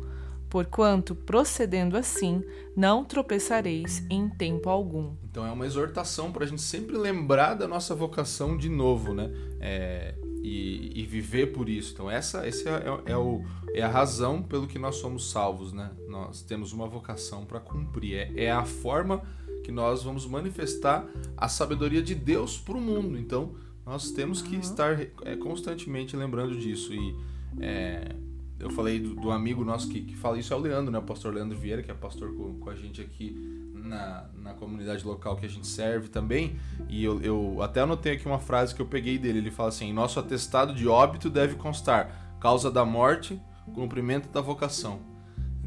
porquanto, 0.54 1.16
procedendo 1.16 1.98
assim, 1.98 2.44
não 2.76 3.04
tropeçareis 3.04 4.06
em 4.08 4.30
tempo 4.30 4.70
algum. 4.70 5.16
Então 5.24 5.44
é 5.44 5.52
uma 5.52 5.66
exortação 5.66 6.32
para 6.32 6.44
a 6.44 6.48
gente 6.48 6.62
sempre 6.62 6.96
lembrar 6.96 7.56
da 7.56 7.68
nossa 7.68 7.96
vocação 7.96 8.56
de 8.56 8.70
novo, 8.70 9.16
né? 9.16 9.32
É, 9.60 10.14
e, 10.44 10.92
e, 11.02 11.06
viver 11.08 11.48
por 11.48 11.68
isso. 11.68 11.94
Então 11.94 12.08
essa, 12.08 12.46
essa 12.46 12.70
é, 12.70 13.14
é, 13.14 13.18
o, 13.18 13.44
é 13.74 13.82
a 13.82 13.88
razão 13.88 14.44
pelo 14.44 14.68
que 14.68 14.78
nós 14.78 14.98
somos 14.98 15.32
salvos, 15.32 15.74
né? 15.74 15.90
Nós 16.08 16.44
temos 16.44 16.72
uma 16.72 16.88
vocação 16.88 17.46
para 17.46 17.60
cumprir. 17.60 18.14
É, 18.14 18.44
é 18.44 18.52
a 18.52 18.64
forma 18.64 19.24
que 19.64 19.72
nós 19.72 20.04
vamos 20.04 20.28
manifestar 20.28 21.04
a 21.36 21.50
sabedoria 21.50 22.04
de 22.04 22.14
Deus 22.14 22.60
para 22.60 22.78
o 22.78 22.82
mundo. 22.82 23.18
Então 23.18 23.56
nós 23.84 24.12
temos 24.12 24.40
que 24.40 24.56
estar 24.58 25.02
é, 25.24 25.36
constantemente 25.36 26.16
lembrando 26.16 26.56
disso 26.56 26.94
e 26.94 27.16
é, 27.60 28.16
eu 28.64 28.70
falei 28.70 29.00
do, 29.00 29.14
do 29.14 29.30
amigo 29.30 29.64
nosso 29.66 29.90
que, 29.90 30.02
que, 30.02 30.16
fala 30.16 30.40
isso 30.40 30.54
é 30.54 30.56
o 30.56 30.60
Leandro, 30.60 30.92
né? 30.92 30.98
O 30.98 31.04
pastor 31.04 31.34
Leandro 31.34 31.58
Vieira, 31.58 31.84
que 31.84 31.92
é 31.92 31.94
pastor 31.94 32.34
com, 32.34 32.60
com 32.60 32.70
a 32.70 32.76
gente 32.76 33.02
aqui 33.02 33.36
na, 33.74 34.30
na 34.42 34.54
comunidade 34.54 35.06
local 35.06 35.36
que 35.36 35.46
a 35.46 35.50
gente 35.50 35.68
serve 35.68 36.08
também. 36.08 36.56
E 36.88 37.04
eu, 37.04 37.22
eu 37.22 37.62
até 37.62 37.82
anotei 37.82 38.14
aqui 38.14 38.26
uma 38.26 38.40
frase 38.40 38.74
que 38.74 38.82
eu 38.82 38.86
peguei 38.86 39.18
dele. 39.18 39.40
Ele 39.40 39.52
fala 39.52 39.70
assim: 39.70 39.92
Nosso 39.92 40.20
atestado 40.20 40.74
de 40.74 40.88
óbito 40.88 41.30
deve 41.30 41.56
constar 41.56 42.38
causa 42.40 42.72
da 42.72 42.86
morte, 42.86 43.40
cumprimento 43.74 44.30
da 44.30 44.40
vocação. 44.42 45.13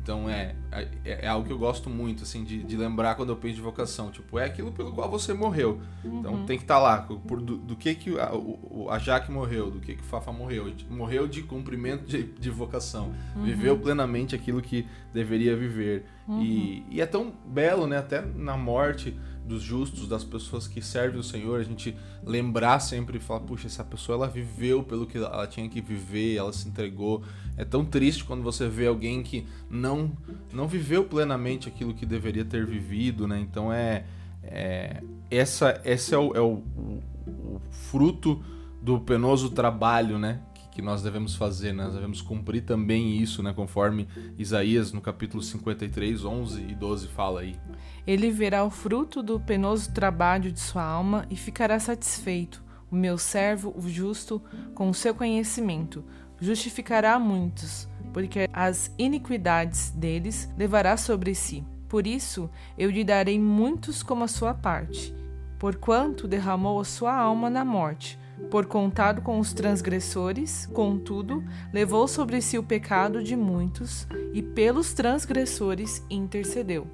Então 0.07 0.31
é, 0.31 0.55
é, 0.71 1.25
é, 1.25 1.27
algo 1.27 1.45
que 1.45 1.53
eu 1.53 1.59
gosto 1.59 1.91
muito, 1.91 2.23
assim, 2.23 2.45
de, 2.45 2.63
de, 2.63 2.77
lembrar 2.77 3.17
quando 3.17 3.31
eu 3.31 3.37
penso 3.37 3.57
de 3.57 3.61
vocação. 3.61 4.09
Tipo, 4.09 4.39
é 4.39 4.45
aquilo 4.45 4.71
pelo 4.71 4.93
qual 4.93 5.11
você 5.11 5.35
morreu. 5.35 5.81
Então, 5.99 6.13
uhum. 6.13 6.21
Então 6.21 6.47
tem 6.47 6.57
que 6.57 6.63
estar 6.63 6.77
tá 6.77 6.81
lá. 6.81 6.99
Por, 6.99 7.41
do, 7.41 7.57
do, 7.57 7.75
que, 7.75 7.93
que 7.97 8.17
a, 8.17 8.33
o, 8.33 8.87
a 8.89 9.01
Jaque 9.01 9.33
morreu, 9.33 9.69
do 9.69 9.81
que, 9.81 9.97
que 9.97 10.03
o 10.03 10.05
Fafa 10.05 10.31
morreu. 10.31 10.73
Morreu 10.89 11.27
de 11.27 11.43
cumprimento 11.43 12.07
de, 12.07 12.23
de 12.23 12.51
vocação. 12.51 13.13
Uhum. 13.35 13.43
Viveu 13.43 13.77
plenamente 13.77 14.33
aquilo 14.37 14.63
que 14.63 14.87
deveria 15.13 15.57
viver. 15.57 16.07
Uhum. 16.29 16.41
E, 16.41 16.87
e 16.89 17.01
é 17.01 17.07
tão 17.07 17.33
belo, 17.45 17.89
né? 17.89 17.99
Até 17.99 18.21
na 18.21 18.57
morte 18.57 19.19
dos 19.47 19.62
justos, 19.62 20.09
das 20.09 20.25
pessoas 20.25 20.67
que 20.67 20.83
servem 20.83 21.21
o 21.21 21.23
Senhor, 21.23 21.61
a 21.61 21.62
gente 21.62 21.97
lembrar 22.25 22.81
sempre 22.81 23.19
e 23.19 23.21
falar, 23.21 23.41
puxa, 23.41 23.67
essa 23.67 23.85
pessoa 23.85 24.17
ela 24.17 24.29
viveu 24.29 24.83
pelo 24.83 25.07
que 25.07 25.19
ela 25.19 25.47
tinha 25.47 25.69
que 25.69 25.81
viver, 25.81 26.37
ela 26.37 26.53
se 26.53 26.69
entregou. 26.69 27.23
É 27.57 27.65
tão 27.65 27.85
triste 27.85 28.25
quando 28.25 28.43
você 28.43 28.69
vê 28.69 28.87
alguém 28.87 29.23
que 29.23 29.47
não 29.71 30.12
não 30.53 30.67
viveu 30.67 31.05
plenamente 31.05 31.69
aquilo 31.69 31.95
que 31.95 32.05
deveria 32.05 32.45
ter 32.45 32.67
vivido, 32.67 33.26
né? 33.26 33.41
Então 33.41 33.73
é, 33.73 34.05
é 34.43 35.03
essa 35.31 35.81
esse 35.85 36.15
é, 36.15 36.19
o, 36.19 36.35
é 36.35 36.41
o, 36.41 36.62
o, 36.76 37.03
o 37.26 37.61
fruto 37.71 38.43
do 38.83 39.00
penoso 39.00 39.50
trabalho, 39.50 40.19
né? 40.19 40.41
Que 40.76 40.83
nós 40.83 41.02
devemos 41.02 41.35
fazer, 41.35 41.73
né? 41.73 41.85
nós 41.85 41.95
devemos 41.95 42.21
cumprir 42.21 42.61
também 42.61 43.16
isso, 43.16 43.42
né? 43.42 43.50
conforme 43.50 44.06
Isaías 44.37 44.92
no 44.92 45.00
capítulo 45.00 45.42
53, 45.42 46.23
11 46.23 46.61
e 46.68 46.75
12 46.75 47.09
fala 47.09 47.40
aí. 47.40 47.59
Ele 48.06 48.30
verá 48.30 48.62
o 48.62 48.68
fruto 48.68 49.23
do 49.23 49.40
penoso 49.40 49.90
trabalho 49.95 50.52
de 50.52 50.61
sua 50.61 50.85
alma 50.85 51.25
e 51.30 51.35
ficará 51.35 51.80
satisfeito. 51.80 52.62
O 52.90 52.95
meu 52.95 53.16
servo, 53.16 53.75
o 53.75 53.88
justo, 53.88 54.38
com 54.75 54.90
o 54.90 54.95
seu 54.95 55.14
conhecimento, 55.14 56.04
justificará 56.38 57.18
muitos, 57.18 57.88
porque 58.12 58.47
as 58.52 58.95
iniquidades 58.99 59.88
deles 59.92 60.47
levará 60.59 60.99
sobre 60.99 61.35
si. 61.35 61.64
Por 61.88 62.06
isso 62.06 62.50
eu 62.76 62.90
lhe 62.90 63.02
darei 63.02 63.40
muitos 63.40 64.02
como 64.02 64.25
a 64.25 64.28
sua 64.28 64.52
parte, 64.52 65.14
porquanto 65.59 66.28
derramou 66.28 66.78
a 66.78 66.85
sua 66.85 67.16
alma 67.16 67.49
na 67.49 67.64
morte 67.64 68.18
por 68.50 68.66
contado 68.66 69.23
com 69.23 69.38
os 69.38 69.52
transgressores, 69.52 70.66
contudo, 70.66 71.43
levou 71.73 72.07
sobre 72.07 72.40
si 72.40 72.59
o 72.59 72.62
pecado 72.62 73.23
de 73.23 73.35
muitos 73.35 74.07
e 74.33 74.43
pelos 74.43 74.93
transgressores 74.93 76.05
intercedeu. 76.11 76.87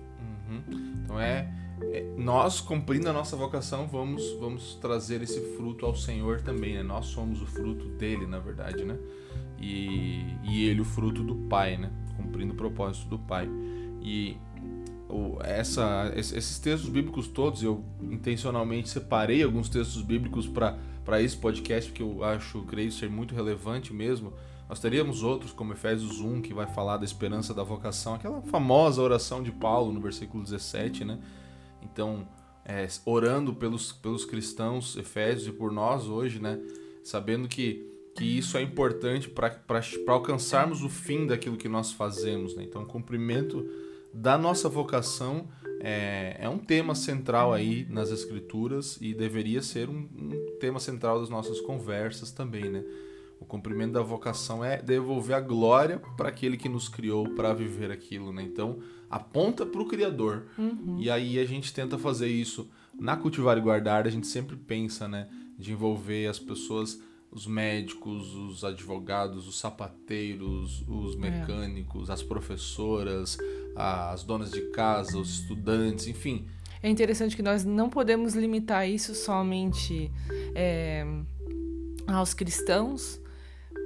Uhum. 0.49 1.03
Então 1.05 1.21
é, 1.21 1.49
é, 1.83 2.07
nós 2.17 2.61
cumprindo 2.61 3.09
a 3.09 3.13
nossa 3.13 3.37
vocação 3.37 3.87
vamos 3.87 4.33
vamos 4.39 4.77
trazer 4.77 5.23
esse 5.23 5.41
fruto 5.57 5.85
ao 5.85 5.95
Senhor 5.95 6.41
também, 6.41 6.75
né? 6.75 6.83
Nós 6.83 7.07
somos 7.07 7.43
o 7.43 7.47
fruto 7.47 7.87
dele, 7.91 8.27
na 8.27 8.39
verdade, 8.39 8.85
né? 8.85 8.97
E, 9.59 10.37
e 10.43 10.65
ele 10.67 10.81
o 10.81 10.85
fruto 10.85 11.23
do 11.23 11.35
Pai, 11.35 11.77
né? 11.77 11.91
Cumprindo 12.17 12.53
o 12.53 12.57
propósito 12.57 13.09
do 13.09 13.19
Pai. 13.19 13.49
E 14.01 14.37
essa, 15.45 16.11
esses 16.17 16.59
textos 16.59 16.89
bíblicos 16.89 17.29
todos, 17.29 17.63
eu 17.63 17.85
intencionalmente 18.01 18.89
separei 18.89 19.43
alguns 19.43 19.69
textos 19.69 20.03
bíblicos 20.03 20.47
para 20.47 20.79
para 21.05 21.21
esse 21.21 21.37
podcast, 21.37 21.91
que 21.93 22.03
eu 22.03 22.23
acho, 22.23 22.63
creio 22.63 22.93
ser 22.93 23.11
muito 23.11 23.35
relevante 23.35 23.93
mesmo. 23.93 24.33
Nós 24.69 24.81
teríamos 24.81 25.23
outros, 25.23 25.53
como 25.53 25.73
Efésios 25.73 26.21
1, 26.21 26.41
que 26.43 26.55
vai 26.55 26.67
falar 26.67 26.97
da 26.97 27.05
esperança 27.05 27.53
da 27.53 27.63
vocação, 27.63 28.15
aquela 28.15 28.41
famosa 28.43 29.03
oração 29.03 29.43
de 29.43 29.53
Paulo 29.53 29.93
no 29.93 30.01
versículo 30.01 30.43
17, 30.43 31.05
né? 31.05 31.19
Então, 31.83 32.27
é, 32.65 32.87
orando 33.05 33.53
pelos, 33.55 33.93
pelos 33.93 34.25
cristãos 34.25 34.97
Efésios 34.97 35.49
e 35.49 35.53
por 35.53 35.73
nós 35.73 36.07
hoje, 36.07 36.41
né? 36.41 36.59
Sabendo 37.03 37.49
que, 37.49 37.85
que 38.17 38.25
isso 38.25 38.57
é 38.57 38.63
importante 38.63 39.29
para 39.29 39.61
alcançarmos 40.07 40.83
o 40.83 40.89
fim 40.89 41.27
daquilo 41.27 41.57
que 41.57 41.69
nós 41.69 41.93
fazemos, 41.93 42.55
né? 42.55 42.63
Então, 42.63 42.85
cumprimento 42.85 43.69
da 44.15 44.39
nossa 44.39 44.69
vocação 44.69 45.49
é, 45.83 46.37
é 46.39 46.49
um 46.49 46.59
tema 46.59 46.95
central 46.95 47.53
aí 47.53 47.87
nas 47.91 48.11
escrituras 48.11 48.97
e 49.01 49.13
deveria 49.13 49.61
ser 49.61 49.89
um, 49.89 50.09
um 50.17 50.57
tema 50.61 50.79
central 50.79 51.21
das 51.21 51.29
nossas 51.29 51.61
conversas 51.61 52.31
também, 52.31 52.71
né? 52.71 52.85
O 53.41 53.45
cumprimento 53.45 53.93
da 53.93 54.03
vocação 54.03 54.65
é 54.65 54.81
devolver 54.81 55.35
a 55.35 55.41
glória 55.41 56.01
para 56.17 56.29
aquele 56.29 56.57
que 56.57 56.69
nos 56.69 56.89
criou 56.89 57.29
para 57.31 57.53
viver 57.53 57.91
aquilo, 57.91 58.33
né? 58.33 58.43
Então, 58.43 58.79
aponta 59.11 59.67
para 59.67 59.83
o 59.83 59.89
Criador. 59.89 60.45
Uhum. 60.57 60.99
E 61.01 61.11
aí 61.11 61.41
a 61.41 61.45
gente 61.45 61.75
tenta 61.75 61.99
fazer 61.99 62.29
isso 62.29 62.71
na 62.97 63.17
Cultivar 63.17 63.59
e 63.59 63.61
Guardar, 63.61 64.07
a 64.07 64.11
gente 64.11 64.29
sempre 64.29 64.55
pensa, 64.55 65.09
né? 65.09 65.29
De 65.59 65.73
envolver 65.73 66.29
as 66.29 66.39
pessoas 66.39 67.03
os 67.33 67.47
médicos, 67.47 68.35
os 68.35 68.63
advogados, 68.63 69.49
os 69.49 69.59
sapateiros, 69.59 70.85
os 70.87 71.15
é. 71.15 71.19
mecânicos, 71.19 72.11
é. 72.11 72.13
as 72.13 72.23
professoras, 72.23 73.39
as 73.75 74.23
donas 74.23 74.51
de 74.51 74.61
casa, 74.71 75.19
os 75.19 75.41
estudantes, 75.41 76.07
enfim. 76.07 76.45
É 76.83 76.91
interessante 76.91 77.35
que 77.35 77.43
nós 77.43 77.65
não 77.65 77.89
podemos 77.89 78.35
limitar 78.35 78.89
isso 78.89 79.15
somente 79.15 80.11
é, 80.55 81.07
aos 82.07 82.35
cristãos, 82.35 83.19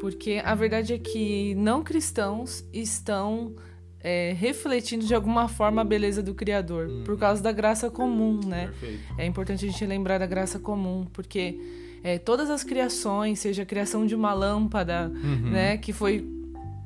porque 0.01 0.43
a 0.45 0.55
verdade 0.55 0.95
é 0.95 0.99
que 0.99 1.55
não 1.55 1.85
cristãos 1.85 2.65
estão 2.73 3.55
é, 4.01 4.33
refletindo 4.37 5.07
de 5.07 5.15
alguma 5.15 5.47
forma 5.47 5.83
a 5.83 5.85
beleza 5.85 6.23
do 6.23 6.35
Criador, 6.35 6.89
uhum. 6.89 7.05
por 7.05 7.17
causa 7.19 7.43
da 7.43 7.53
graça 7.53 7.91
comum, 7.91 8.41
né? 8.45 8.67
Perfeito. 8.67 9.15
É 9.19 9.27
importante 9.27 9.65
a 9.65 9.69
gente 9.69 9.87
lembrar 9.87 10.19
da 10.19 10.27
graça 10.27 10.59
comum, 10.59 11.07
porque 11.13 11.61
é, 12.07 12.19
todas 12.19 12.49
as 12.51 12.63
criações, 12.63 13.41
seja 13.41 13.65
a 13.65 13.67
criação 13.67 14.07
de 14.07 14.15
uma 14.15 14.33
lâmpada, 14.33 15.11
uhum. 15.13 15.51
né, 15.51 15.77
que 15.77 15.93
foi 15.93 16.25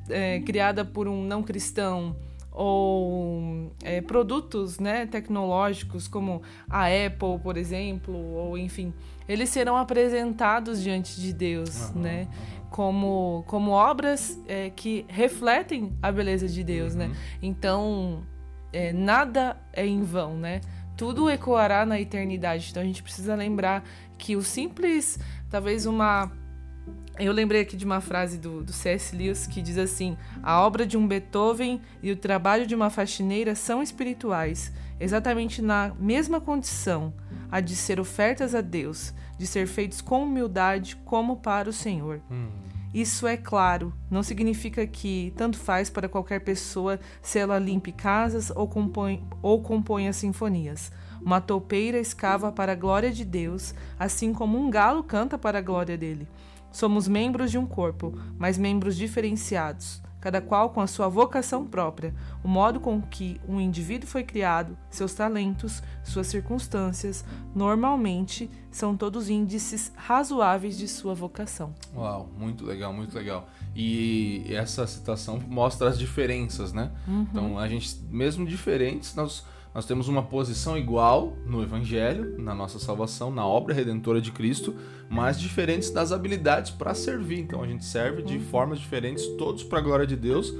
é, 0.09 0.39
criada 0.39 0.83
por 0.83 1.07
um 1.07 1.23
não 1.23 1.43
cristão, 1.43 2.15
ou 2.51 3.71
é, 3.83 4.01
produtos 4.01 4.79
né, 4.79 5.05
tecnológicos 5.05 6.07
como 6.07 6.41
a 6.67 6.87
Apple, 6.87 7.37
por 7.43 7.55
exemplo, 7.55 8.15
ou 8.15 8.57
enfim, 8.57 8.91
eles 9.29 9.49
serão 9.49 9.77
apresentados 9.77 10.81
diante 10.81 11.21
de 11.21 11.31
Deus, 11.31 11.91
uhum, 11.91 12.01
né? 12.01 12.21
Uhum. 12.21 12.61
Como, 12.71 13.43
como 13.47 13.71
obras 13.71 14.39
é, 14.47 14.71
que 14.71 15.05
refletem 15.07 15.93
a 16.01 16.11
beleza 16.11 16.47
de 16.47 16.63
Deus, 16.63 16.95
né? 16.95 17.05
uhum. 17.05 17.11
né? 17.11 17.17
Então, 17.43 18.23
é, 18.73 18.91
nada 18.91 19.55
é 19.71 19.85
em 19.85 20.01
vão, 20.01 20.35
né? 20.35 20.61
Tudo 20.97 21.29
ecoará 21.29 21.85
na 21.85 21.99
eternidade. 21.99 22.69
Então 22.69 22.83
a 22.83 22.85
gente 22.85 23.01
precisa 23.01 23.35
lembrar 23.35 23.83
que 24.21 24.35
o 24.35 24.43
simples, 24.43 25.17
talvez 25.49 25.87
uma 25.87 26.31
eu 27.19 27.33
lembrei 27.33 27.61
aqui 27.61 27.75
de 27.75 27.83
uma 27.83 27.99
frase 27.99 28.37
do, 28.37 28.63
do 28.63 28.71
C.S. 28.71 29.15
Lewis 29.15 29.45
que 29.45 29.61
diz 29.61 29.77
assim: 29.77 30.15
A 30.41 30.61
obra 30.61 30.85
de 30.85 30.97
um 30.97 31.07
Beethoven 31.07 31.81
e 32.01 32.11
o 32.11 32.15
trabalho 32.15 32.65
de 32.65 32.73
uma 32.73 32.89
faxineira 32.89 33.53
são 33.55 33.81
espirituais, 33.81 34.71
exatamente 34.99 35.61
na 35.61 35.93
mesma 35.99 36.39
condição, 36.39 37.13
a 37.51 37.59
de 37.59 37.75
ser 37.75 37.99
ofertas 37.99 38.55
a 38.55 38.61
Deus, 38.61 39.13
de 39.37 39.45
ser 39.45 39.67
feitos 39.67 40.01
com 40.01 40.23
humildade 40.23 40.95
como 41.03 41.37
para 41.37 41.69
o 41.69 41.73
Senhor. 41.73 42.21
Hum. 42.31 42.49
Isso 42.93 43.25
é 43.25 43.37
claro, 43.37 43.93
não 44.09 44.21
significa 44.21 44.85
que 44.85 45.33
tanto 45.35 45.57
faz 45.57 45.89
para 45.89 46.09
qualquer 46.09 46.41
pessoa 46.41 46.99
se 47.21 47.39
ela 47.39 47.57
limpe 47.57 47.91
casas 47.91 48.51
ou 48.53 48.67
compõe, 48.67 49.25
ou 49.41 49.61
componha 49.61 50.13
sinfonias. 50.13 50.91
Uma 51.23 51.39
toupeira 51.39 51.99
escava 51.99 52.51
para 52.51 52.71
a 52.71 52.75
glória 52.75 53.11
de 53.11 53.23
Deus, 53.23 53.73
assim 53.99 54.33
como 54.33 54.57
um 54.57 54.69
galo 54.69 55.03
canta 55.03 55.37
para 55.37 55.59
a 55.59 55.61
glória 55.61 55.97
dele. 55.97 56.27
Somos 56.71 57.07
membros 57.07 57.51
de 57.51 57.57
um 57.57 57.65
corpo, 57.65 58.17
mas 58.37 58.57
membros 58.57 58.95
diferenciados, 58.95 60.01
cada 60.21 60.39
qual 60.39 60.69
com 60.69 60.79
a 60.79 60.87
sua 60.87 61.09
vocação 61.09 61.65
própria, 61.65 62.13
o 62.43 62.47
modo 62.47 62.79
com 62.79 63.01
que 63.01 63.41
um 63.47 63.59
indivíduo 63.59 64.07
foi 64.07 64.23
criado, 64.23 64.77
seus 64.89 65.13
talentos, 65.13 65.83
suas 66.03 66.27
circunstâncias, 66.27 67.25
normalmente 67.53 68.49
são 68.71 68.95
todos 68.95 69.29
índices 69.29 69.91
razoáveis 69.95 70.77
de 70.77 70.87
sua 70.87 71.13
vocação. 71.13 71.73
Uau, 71.93 72.29
muito 72.37 72.63
legal, 72.63 72.93
muito 72.93 73.13
legal. 73.13 73.49
E 73.75 74.45
essa 74.49 74.87
citação 74.87 75.41
mostra 75.45 75.89
as 75.89 75.99
diferenças, 75.99 76.71
né? 76.71 76.91
Uhum. 77.07 77.27
Então, 77.29 77.59
a 77.59 77.67
gente, 77.67 77.99
mesmo 78.09 78.45
diferentes, 78.45 79.13
nós 79.13 79.43
nós 79.73 79.85
temos 79.85 80.07
uma 80.07 80.21
posição 80.21 80.77
igual 80.77 81.37
no 81.45 81.63
Evangelho, 81.63 82.35
na 82.37 82.53
nossa 82.53 82.77
salvação, 82.77 83.31
na 83.31 83.45
obra 83.45 83.73
redentora 83.73 84.19
de 84.19 84.31
Cristo, 84.31 84.75
mas 85.09 85.39
diferentes 85.39 85.89
das 85.91 86.11
habilidades 86.11 86.71
para 86.71 86.93
servir. 86.93 87.39
Então 87.39 87.63
a 87.63 87.67
gente 87.67 87.85
serve 87.85 88.21
de 88.21 88.37
formas 88.39 88.79
diferentes, 88.79 89.25
todos 89.37 89.63
para 89.63 89.79
a 89.79 89.81
glória 89.81 90.05
de 90.05 90.17
Deus, 90.17 90.53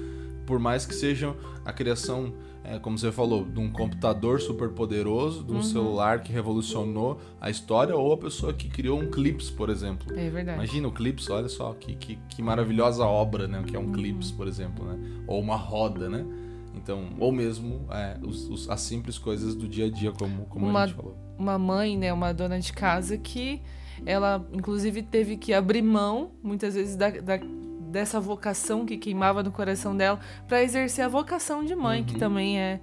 por 0.46 0.60
mais 0.60 0.86
que 0.86 0.96
sejam 0.96 1.36
a 1.66 1.74
criação, 1.74 2.34
é, 2.64 2.80
como 2.80 2.98
você 2.98 3.12
falou, 3.12 3.44
de 3.44 3.60
um 3.60 3.70
computador 3.70 4.40
super 4.40 4.70
poderoso, 4.70 5.44
de 5.44 5.52
um 5.52 5.56
uhum. 5.56 5.64
celular 5.64 6.24
que 6.24 6.32
revolucionou 6.32 7.20
a 7.40 7.50
história, 7.50 7.96
ou 7.96 8.14
a 8.14 8.18
pessoa 8.18 8.54
que 8.54 8.70
criou 8.70 8.98
um 8.98 9.12
Clips, 9.12 9.50
por 9.50 9.70
exemplo. 9.70 10.08
É 10.18 10.30
verdade. 10.30 10.58
Imagina 10.58 10.88
o 10.88 10.92
Clips, 10.92 11.30
olha 11.30 11.50
só 11.50 11.74
que, 11.74 11.96
que, 11.96 12.18
que 12.30 12.42
maravilhosa 12.42 13.06
obra, 13.06 13.48
né? 13.48 13.62
Que 13.68 13.76
é 13.76 13.80
um 13.80 13.88
uhum. 13.88 13.92
Clips, 13.92 14.32
por 14.32 14.48
exemplo, 14.48 14.86
né? 14.86 14.98
Ou 15.28 15.40
uma 15.40 15.58
roda, 15.58 16.10
né? 16.10 16.26
Então, 16.76 17.10
ou 17.20 17.32
mesmo 17.32 17.86
é, 17.92 18.18
os, 18.24 18.48
os, 18.50 18.70
as 18.70 18.82
simples 18.82 19.18
coisas 19.18 19.56
do 19.56 19.68
dia 19.68 19.86
a 19.86 19.90
dia, 19.90 20.12
como, 20.12 20.46
como 20.46 20.68
uma, 20.68 20.84
a 20.84 20.88
gente 20.88 20.96
falou. 20.96 21.18
Uma 21.38 21.58
mãe, 21.58 21.98
né, 21.98 22.12
uma 22.14 22.34
dona 22.34 22.60
de 22.60 22.72
casa 22.72 23.18
que 23.18 23.62
ela, 24.06 24.46
inclusive, 24.54 25.04
teve 25.04 25.38
que 25.38 25.54
abrir 25.54 25.82
mão, 25.82 26.32
muitas 26.42 26.76
vezes, 26.76 26.96
da, 26.96 27.10
da 27.10 27.40
dessa 27.92 28.22
vocação 28.22 28.86
que 28.86 28.98
queimava 28.98 29.44
no 29.44 29.52
coração 29.52 29.96
dela, 29.96 30.18
para 30.48 30.64
exercer 30.64 31.04
a 31.04 31.10
vocação 31.10 31.64
de 31.64 31.76
mãe, 31.76 32.00
uhum. 32.00 32.06
que 32.06 32.18
também 32.18 32.58
é, 32.58 32.80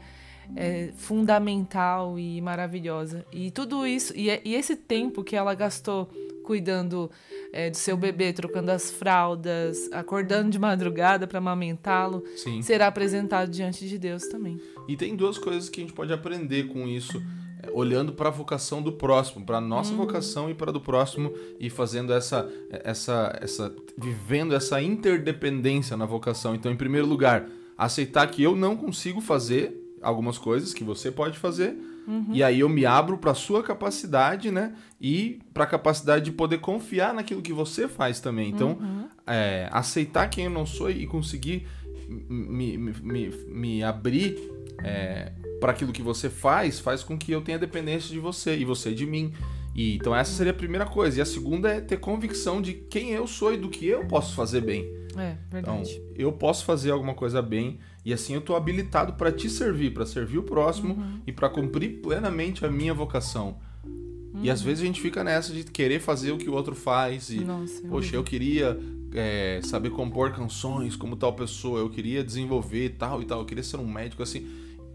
é, 0.55 0.93
fundamental 0.97 2.19
e 2.19 2.41
maravilhosa. 2.43 3.25
E 3.33 3.51
tudo 3.51 3.87
isso, 3.87 4.12
e, 4.15 4.29
e 4.45 4.55
esse 4.55 4.77
tempo 4.77 5.25
que 5.25 5.35
ela 5.35 5.55
gastou 5.55 6.11
cuidando 6.49 7.11
é, 7.53 7.69
do 7.69 7.77
seu 7.77 7.95
bebê, 7.95 8.33
trocando 8.33 8.71
as 8.71 8.91
fraldas, 8.91 9.93
acordando 9.93 10.49
de 10.49 10.59
madrugada 10.59 11.27
para 11.27 11.37
amamentá-lo, 11.37 12.25
será 12.63 12.87
apresentado 12.87 13.51
diante 13.51 13.87
de 13.87 13.99
Deus 13.99 14.23
também. 14.29 14.59
E 14.89 14.97
tem 14.97 15.15
duas 15.15 15.37
coisas 15.37 15.69
que 15.69 15.79
a 15.79 15.85
gente 15.85 15.93
pode 15.93 16.11
aprender 16.11 16.69
com 16.69 16.89
isso 16.89 17.23
é, 17.63 17.69
olhando 17.71 18.15
para 18.15 18.31
a 18.31 18.33
vocação 18.33 18.81
do 18.81 18.93
próximo, 18.93 19.45
para 19.45 19.59
a 19.59 19.61
nossa 19.61 19.91
uhum. 19.91 19.99
vocação 19.99 20.49
e 20.49 20.55
para 20.55 20.71
a 20.71 20.73
do 20.73 20.81
próximo 20.81 21.35
e 21.61 21.69
fazendo 21.69 22.15
essa 22.15 22.51
essa 22.71 23.39
essa 23.43 23.75
vivendo 23.99 24.55
essa 24.55 24.81
interdependência 24.81 25.99
na 25.99 26.07
vocação. 26.07 26.55
Então, 26.55 26.73
em 26.73 26.77
primeiro 26.77 27.07
lugar, 27.07 27.47
aceitar 27.77 28.27
que 28.29 28.43
eu 28.43 28.57
não 28.57 28.75
consigo 28.75 29.21
fazer 29.21 29.79
algumas 30.01 30.39
coisas 30.39 30.73
que 30.73 30.83
você 30.83 31.11
pode 31.11 31.39
fazer, 31.39 31.77
Uhum. 32.09 32.29
E 32.33 32.42
aí 32.42 32.61
eu 32.61 32.71
me 32.71 32.87
abro 32.87 33.18
para 33.18 33.35
sua 33.35 33.62
capacidade, 33.62 34.51
né? 34.51 34.75
E 34.99 35.40
para 35.53 35.64
a 35.64 35.66
capacidade 35.66 36.25
de 36.25 36.33
poder 36.33 36.59
confiar 36.59 37.12
naquilo 37.12 37.42
que 37.42 37.53
você 37.53 37.87
faz 37.87 38.18
também. 38.18 38.49
Então, 38.49 38.79
uhum. 38.81 39.09
é, 39.27 39.68
aceitar 39.71 40.27
quem 40.29 40.47
eu 40.47 40.51
não 40.51 40.64
sou 40.64 40.90
e 40.90 41.07
conseguir 41.07 41.66
me, 42.09 42.79
me, 42.79 42.92
me, 43.03 43.29
me 43.47 43.85
abrir 43.85 44.38
é, 44.83 45.33
para 45.61 45.73
aquilo 45.73 45.92
que 45.92 46.01
você 46.01 46.31
faz, 46.31 46.81
faz 46.81 47.05
com 47.05 47.18
que 47.18 47.31
eu 47.31 47.42
tenha 47.42 47.59
dependência 47.59 48.11
de 48.11 48.18
você 48.18 48.57
e 48.57 48.64
você 48.64 48.94
de 48.94 49.05
mim. 49.05 49.35
E, 49.79 49.95
então 49.95 50.12
essa 50.12 50.33
seria 50.33 50.51
a 50.51 50.55
primeira 50.55 50.85
coisa. 50.85 51.21
E 51.21 51.23
a 51.23 51.25
segunda 51.25 51.69
é 51.69 51.81
ter 51.81 51.99
convicção 51.99 52.61
de 52.61 52.73
quem 52.75 53.12
eu 53.12 53.29
sou 53.29 53.55
e 53.55 53.57
do 53.57 53.69
que 53.69 53.87
eu 53.87 54.05
posso 54.07 54.35
fazer 54.35 54.61
bem. 54.61 54.93
É, 55.17 55.37
verdade. 55.49 55.93
Então, 55.93 56.14
eu 56.17 56.33
posso 56.33 56.64
fazer 56.64 56.91
alguma 56.91 57.14
coisa 57.14 57.41
bem 57.41 57.79
e 58.05 58.12
assim 58.12 58.33
eu 58.33 58.41
estou 58.41 58.57
habilitado 58.57 59.12
para 59.12 59.31
te 59.31 59.49
servir, 59.49 59.95
para 59.95 60.05
servir 60.05 60.38
o 60.38 60.43
próximo 60.43 60.95
uhum. 60.95 61.21
e 61.25 61.31
para 61.31 61.49
cumprir 61.49 62.01
plenamente 62.03 62.67
a 62.67 62.71
minha 62.71 62.93
vocação. 62.93 63.57
Uhum. 63.85 64.41
E 64.43 64.51
às 64.51 64.61
uhum. 64.61 64.67
vezes 64.67 64.83
a 64.83 64.87
gente 64.87 65.01
fica 65.01 65.23
nessa 65.23 65.53
de 65.53 65.62
querer 65.62 66.01
fazer 66.01 66.33
o 66.33 66.38
que 66.38 66.51
o 66.51 66.55
outro 66.55 66.75
faz 66.75 67.31
e, 67.31 67.45
Nossa, 67.45 67.87
é 67.87 67.88
poxa, 67.88 68.17
eu 68.17 68.25
queria 68.25 68.77
é, 69.14 69.61
saber 69.62 69.91
compor 69.91 70.33
canções 70.33 70.97
como 70.97 71.14
tal 71.14 71.35
pessoa, 71.35 71.79
eu 71.79 71.88
queria 71.88 72.25
desenvolver 72.25 72.97
tal 72.99 73.23
e 73.23 73.25
tal, 73.25 73.38
eu 73.38 73.47
queria 73.47 73.62
ser 73.62 73.77
um 73.77 73.88
médico 73.88 74.25
assim, 74.25 74.45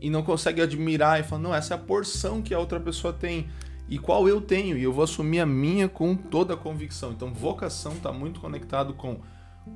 e 0.01 0.09
não 0.09 0.23
consegue 0.23 0.61
admirar 0.61 1.21
e 1.21 1.23
falar, 1.23 1.41
não, 1.41 1.55
essa 1.55 1.73
é 1.73 1.75
a 1.75 1.79
porção 1.79 2.41
que 2.41 2.53
a 2.53 2.59
outra 2.59 2.81
pessoa 2.81 3.13
tem 3.13 3.47
e 3.93 3.99
qual 3.99 4.27
eu 4.27 4.41
tenho, 4.41 4.75
e 4.75 4.81
eu 4.81 4.91
vou 4.91 5.03
assumir 5.03 5.39
a 5.39 5.45
minha 5.45 5.87
com 5.87 6.15
toda 6.15 6.55
a 6.55 6.57
convicção. 6.57 7.11
Então, 7.11 7.31
vocação 7.31 7.91
está 7.93 8.11
muito 8.11 8.39
conectado 8.39 8.95
com 8.95 9.19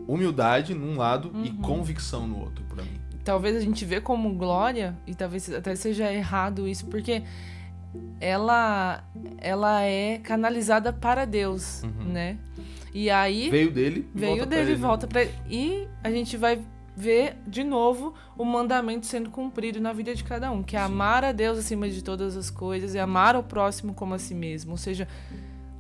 humildade 0.08 0.74
num 0.74 0.98
lado 0.98 1.30
uhum. 1.32 1.46
e 1.46 1.52
convicção 1.52 2.28
no 2.28 2.40
outro, 2.40 2.66
para 2.66 2.84
mim. 2.84 3.00
Talvez 3.24 3.56
a 3.56 3.60
gente 3.60 3.86
vê 3.86 4.02
como 4.02 4.34
glória, 4.34 4.98
e 5.06 5.14
talvez 5.14 5.54
até 5.54 5.76
seja 5.76 6.12
errado 6.12 6.68
isso, 6.68 6.88
porque 6.88 7.22
ela 8.20 9.04
ela 9.38 9.84
é 9.84 10.18
canalizada 10.18 10.92
para 10.92 11.24
Deus, 11.24 11.84
uhum. 11.84 12.12
né? 12.12 12.40
E 12.96 13.12
aí 13.12 13.52
veio 13.52 13.70
dele, 13.70 14.10
veio 14.16 14.38
volta 14.38 14.46
dele, 14.48 14.72
ele. 14.72 14.82
volta 14.82 15.06
para 15.06 15.28
e 15.48 15.88
a 16.04 16.10
gente 16.10 16.36
vai 16.38 16.60
ver 16.98 17.38
de 17.46 17.64
novo 17.64 18.16
o 18.36 18.44
mandamento 18.44 19.06
sendo 19.06 19.30
cumprido 19.30 19.80
na 19.80 19.94
vida 19.94 20.16
de 20.16 20.24
cada 20.24 20.50
um, 20.50 20.64
que 20.64 20.76
é 20.76 20.80
amar 20.80 21.24
a 21.24 21.32
Deus 21.32 21.60
acima 21.60 21.88
de 21.88 22.04
todas 22.04 22.36
as 22.36 22.50
coisas 22.50 22.96
e 22.96 23.00
amar 23.00 23.36
o 23.36 23.44
próximo 23.44 23.94
como 23.94 24.16
a 24.16 24.20
si 24.20 24.34
mesmo. 24.34 24.72
Ou 24.72 24.78
seja, 24.78 25.08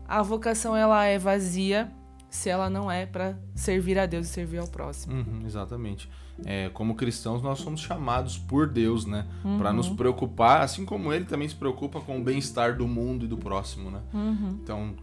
a 0.07 0.21
vocação 0.21 0.77
ela 0.77 1.03
é 1.05 1.17
vazia 1.17 1.91
se 2.29 2.49
ela 2.49 2.69
não 2.69 2.91
é 2.91 3.07
para 3.07 3.35
servir 3.55 3.97
a 3.97 4.05
Deus 4.05 4.27
e 4.27 4.29
servir 4.29 4.59
ao 4.59 4.67
próximo. 4.67 5.15
Uhum, 5.15 5.41
exatamente. 5.43 6.07
É, 6.45 6.69
como 6.69 6.93
cristãos, 6.93 7.41
nós 7.41 7.57
somos 7.59 7.81
chamados 7.81 8.37
por 8.37 8.67
Deus, 8.67 9.07
né? 9.07 9.25
Uhum. 9.43 9.57
Para 9.57 9.73
nos 9.73 9.89
preocupar, 9.89 10.61
assim 10.61 10.85
como 10.85 11.11
Ele 11.11 11.25
também 11.25 11.49
se 11.49 11.55
preocupa 11.55 11.99
com 11.99 12.19
o 12.19 12.23
bem-estar 12.23 12.77
do 12.77 12.87
mundo 12.87 13.25
e 13.25 13.27
do 13.27 13.37
próximo, 13.37 13.89
né? 13.89 14.01
Uhum. 14.13 14.59
Então, 14.61 14.95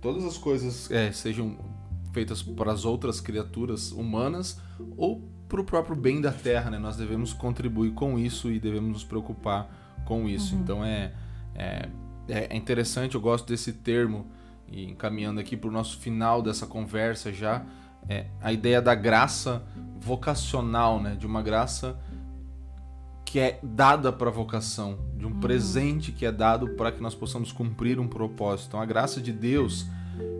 todas 0.00 0.24
as 0.24 0.36
coisas 0.36 0.90
é, 0.90 1.12
sejam 1.12 1.56
feitas 2.12 2.42
para 2.42 2.72
as 2.72 2.84
outras 2.84 3.20
criaturas 3.20 3.92
humanas 3.92 4.60
ou 4.96 5.30
para 5.50 5.60
o 5.60 5.64
próprio 5.64 5.96
bem 5.96 6.20
da 6.20 6.30
Terra, 6.30 6.70
né? 6.70 6.78
Nós 6.78 6.96
devemos 6.96 7.32
contribuir 7.32 7.90
com 7.90 8.16
isso 8.16 8.52
e 8.52 8.60
devemos 8.60 8.88
nos 8.88 9.04
preocupar 9.04 9.68
com 10.04 10.28
isso. 10.28 10.54
Uhum. 10.54 10.60
Então, 10.62 10.84
é, 10.84 11.12
é, 11.56 11.88
é 12.28 12.56
interessante, 12.56 13.16
eu 13.16 13.20
gosto 13.20 13.48
desse 13.48 13.72
termo 13.72 14.26
e 14.68 14.84
encaminhando 14.84 15.40
aqui 15.40 15.56
para 15.56 15.68
o 15.68 15.72
nosso 15.72 15.98
final 15.98 16.40
dessa 16.40 16.68
conversa 16.68 17.32
já, 17.32 17.64
é 18.08 18.26
a 18.40 18.52
ideia 18.52 18.80
da 18.80 18.94
graça 18.94 19.64
vocacional, 19.98 21.02
né? 21.02 21.16
De 21.16 21.26
uma 21.26 21.42
graça 21.42 21.98
que 23.24 23.40
é 23.40 23.58
dada 23.60 24.12
para 24.12 24.28
a 24.28 24.32
vocação, 24.32 25.00
de 25.16 25.26
um 25.26 25.30
uhum. 25.30 25.40
presente 25.40 26.12
que 26.12 26.24
é 26.24 26.30
dado 26.30 26.70
para 26.76 26.92
que 26.92 27.02
nós 27.02 27.14
possamos 27.14 27.50
cumprir 27.50 27.98
um 27.98 28.06
propósito. 28.06 28.68
Então, 28.68 28.80
a 28.80 28.86
graça 28.86 29.20
de 29.20 29.32
Deus, 29.32 29.84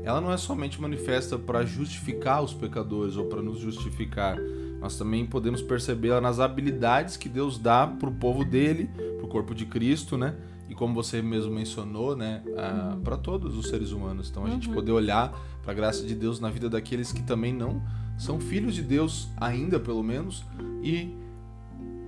ela 0.04 0.20
não 0.20 0.32
é 0.32 0.36
somente 0.36 0.80
manifesta 0.80 1.36
para 1.36 1.64
justificar 1.64 2.44
os 2.44 2.54
pecadores 2.54 3.16
ou 3.16 3.26
para 3.26 3.42
nos 3.42 3.58
justificar, 3.58 4.38
nós 4.80 4.96
também 4.96 5.26
podemos 5.26 5.60
percebê-la 5.60 6.20
nas 6.20 6.40
habilidades 6.40 7.16
que 7.16 7.28
Deus 7.28 7.58
dá 7.58 7.86
para 7.86 8.08
o 8.08 8.12
povo 8.12 8.44
dele, 8.44 8.88
para 9.16 9.26
o 9.26 9.28
corpo 9.28 9.54
de 9.54 9.66
Cristo, 9.66 10.16
né? 10.16 10.34
E 10.68 10.74
como 10.74 10.94
você 10.94 11.20
mesmo 11.20 11.52
mencionou, 11.52 12.16
né, 12.16 12.42
uhum. 12.46 13.00
para 13.00 13.16
todos 13.16 13.56
os 13.56 13.68
seres 13.68 13.90
humanos. 13.90 14.30
Então 14.30 14.44
a 14.44 14.46
uhum. 14.46 14.52
gente 14.52 14.68
poder 14.68 14.92
olhar 14.92 15.32
para 15.62 15.72
a 15.72 15.74
graça 15.74 16.06
de 16.06 16.14
Deus 16.14 16.38
na 16.38 16.48
vida 16.48 16.70
daqueles 16.70 17.12
que 17.12 17.22
também 17.22 17.52
não 17.52 17.82
são 18.16 18.38
filhos 18.38 18.74
de 18.74 18.82
Deus 18.82 19.28
ainda, 19.36 19.80
pelo 19.80 20.02
menos, 20.02 20.44
e 20.82 21.16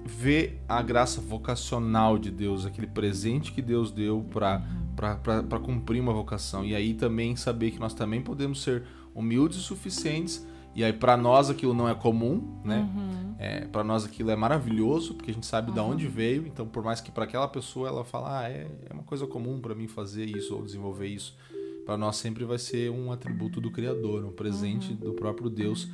ver 0.04 0.62
a 0.68 0.82
graça 0.82 1.20
vocacional 1.20 2.18
de 2.18 2.30
Deus, 2.30 2.66
aquele 2.66 2.86
presente 2.86 3.50
que 3.50 3.62
Deus 3.62 3.90
deu 3.90 4.24
para 4.30 4.62
para 4.94 5.58
cumprir 5.58 6.00
uma 6.00 6.12
vocação. 6.12 6.64
E 6.64 6.74
aí 6.74 6.94
também 6.94 7.34
saber 7.34 7.70
que 7.70 7.80
nós 7.80 7.94
também 7.94 8.20
podemos 8.20 8.62
ser 8.62 8.84
humildes 9.14 9.58
o 9.58 9.62
suficientes. 9.62 10.46
E 10.74 10.82
aí 10.82 10.92
para 10.92 11.16
nós 11.16 11.50
aquilo 11.50 11.74
não 11.74 11.88
é 11.88 11.94
comum, 11.94 12.60
né? 12.64 12.88
Uhum. 12.94 13.34
É, 13.38 13.60
para 13.66 13.82
nós 13.82 14.04
aquilo 14.04 14.30
é 14.30 14.36
maravilhoso, 14.36 15.14
porque 15.14 15.30
a 15.30 15.34
gente 15.34 15.46
sabe 15.46 15.68
uhum. 15.68 15.74
de 15.74 15.80
onde 15.80 16.06
veio. 16.06 16.46
Então 16.46 16.66
por 16.66 16.82
mais 16.82 17.00
que 17.00 17.10
para 17.10 17.24
aquela 17.24 17.48
pessoa 17.48 17.88
ela 17.88 18.04
fala, 18.04 18.40
ah, 18.40 18.48
é, 18.48 18.66
é 18.88 18.92
uma 18.92 19.02
coisa 19.02 19.26
comum 19.26 19.60
para 19.60 19.74
mim 19.74 19.86
fazer 19.86 20.24
isso 20.24 20.54
ou 20.54 20.62
desenvolver 20.62 21.08
isso, 21.08 21.36
para 21.84 21.96
nós 21.96 22.16
sempre 22.16 22.44
vai 22.44 22.58
ser 22.58 22.90
um 22.90 23.10
atributo 23.10 23.60
do 23.60 23.70
Criador, 23.70 24.24
um 24.24 24.32
presente 24.32 24.92
uhum. 24.92 24.96
do 24.96 25.12
próprio 25.14 25.50
Deus 25.50 25.88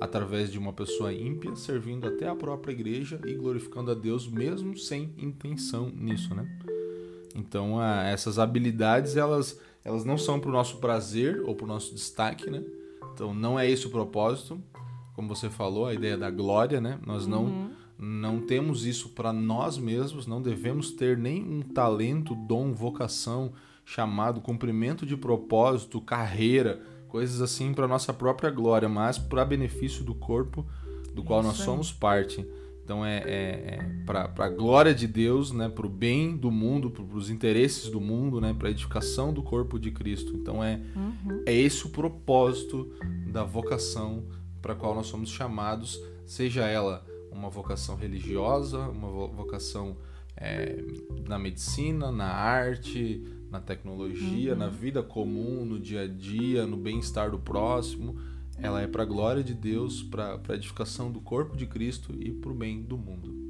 através 0.00 0.50
de 0.50 0.58
uma 0.58 0.72
pessoa 0.72 1.12
ímpia 1.12 1.54
servindo 1.56 2.06
até 2.06 2.28
a 2.28 2.34
própria 2.34 2.72
igreja 2.72 3.20
e 3.24 3.34
glorificando 3.34 3.90
a 3.90 3.94
Deus 3.94 4.28
mesmo 4.28 4.76
sem 4.76 5.12
intenção 5.16 5.90
nisso, 5.94 6.34
né? 6.34 6.46
Então, 7.34 7.80
a, 7.80 8.04
essas 8.04 8.38
habilidades, 8.38 9.16
elas, 9.16 9.58
elas 9.84 10.04
não 10.04 10.16
são 10.16 10.38
para 10.38 10.50
o 10.50 10.52
nosso 10.52 10.78
prazer 10.78 11.42
ou 11.44 11.54
para 11.54 11.64
o 11.64 11.68
nosso 11.68 11.94
destaque, 11.94 12.48
né? 12.48 12.62
Então, 13.14 13.32
não 13.32 13.58
é 13.58 13.70
esse 13.70 13.86
o 13.86 13.90
propósito. 13.90 14.60
Como 15.14 15.28
você 15.28 15.48
falou, 15.48 15.86
a 15.86 15.94
ideia 15.94 16.18
da 16.18 16.28
glória, 16.30 16.80
né? 16.80 16.98
Nós 17.06 17.26
não, 17.26 17.44
uhum. 17.44 17.70
não 17.96 18.40
temos 18.40 18.84
isso 18.84 19.10
para 19.10 19.32
nós 19.32 19.78
mesmos, 19.78 20.26
não 20.26 20.42
devemos 20.42 20.90
ter 20.90 21.16
nenhum 21.16 21.62
talento, 21.62 22.34
dom, 22.34 22.72
vocação, 22.72 23.52
chamado, 23.84 24.40
cumprimento 24.40 25.06
de 25.06 25.16
propósito, 25.16 26.00
carreira, 26.00 26.82
coisas 27.08 27.40
assim 27.40 27.72
para 27.72 27.86
nossa 27.86 28.12
própria 28.12 28.50
glória, 28.50 28.88
mas 28.88 29.16
para 29.16 29.44
benefício 29.44 30.02
do 30.02 30.16
corpo 30.16 30.66
do 31.14 31.22
qual 31.22 31.40
isso 31.40 31.48
nós 31.48 31.58
somos 31.58 31.92
parte. 31.92 32.44
Então 32.84 33.04
é, 33.04 33.16
é, 33.16 33.78
é 33.78 33.88
para 34.04 34.30
a 34.36 34.48
glória 34.50 34.94
de 34.94 35.06
Deus, 35.06 35.50
né, 35.50 35.70
para 35.70 35.86
o 35.86 35.88
bem 35.88 36.36
do 36.36 36.50
mundo, 36.50 36.90
para 36.90 37.02
os 37.02 37.30
interesses 37.30 37.88
do 37.88 37.98
mundo, 37.98 38.42
né, 38.42 38.54
para 38.56 38.68
a 38.68 38.70
edificação 38.70 39.32
do 39.32 39.42
corpo 39.42 39.78
de 39.78 39.90
Cristo. 39.90 40.36
Então 40.36 40.62
é, 40.62 40.80
uhum. 40.94 41.42
é 41.46 41.54
esse 41.54 41.86
o 41.86 41.88
propósito 41.88 42.92
da 43.26 43.42
vocação 43.42 44.24
para 44.60 44.74
a 44.74 44.76
qual 44.76 44.94
nós 44.94 45.06
somos 45.06 45.30
chamados, 45.30 45.98
seja 46.26 46.66
ela 46.66 47.04
uma 47.32 47.48
vocação 47.48 47.96
religiosa, 47.96 48.78
uma 48.78 49.08
vocação 49.28 49.96
é, 50.36 50.84
na 51.26 51.38
medicina, 51.38 52.12
na 52.12 52.30
arte, 52.30 53.24
na 53.50 53.60
tecnologia, 53.60 54.52
uhum. 54.52 54.58
na 54.58 54.68
vida 54.68 55.02
comum, 55.02 55.64
no 55.64 55.80
dia 55.80 56.02
a 56.02 56.06
dia, 56.06 56.66
no 56.66 56.76
bem-estar 56.76 57.30
do 57.30 57.38
próximo 57.38 58.14
ela 58.58 58.80
é 58.80 58.86
para 58.86 59.02
a 59.02 59.06
glória 59.06 59.42
de 59.42 59.54
Deus, 59.54 60.02
para 60.02 60.40
a 60.48 60.54
edificação 60.54 61.10
do 61.10 61.20
corpo 61.20 61.56
de 61.56 61.66
Cristo 61.66 62.14
e 62.18 62.30
para 62.30 62.50
o 62.50 62.54
bem 62.54 62.82
do 62.82 62.96
mundo. 62.96 63.44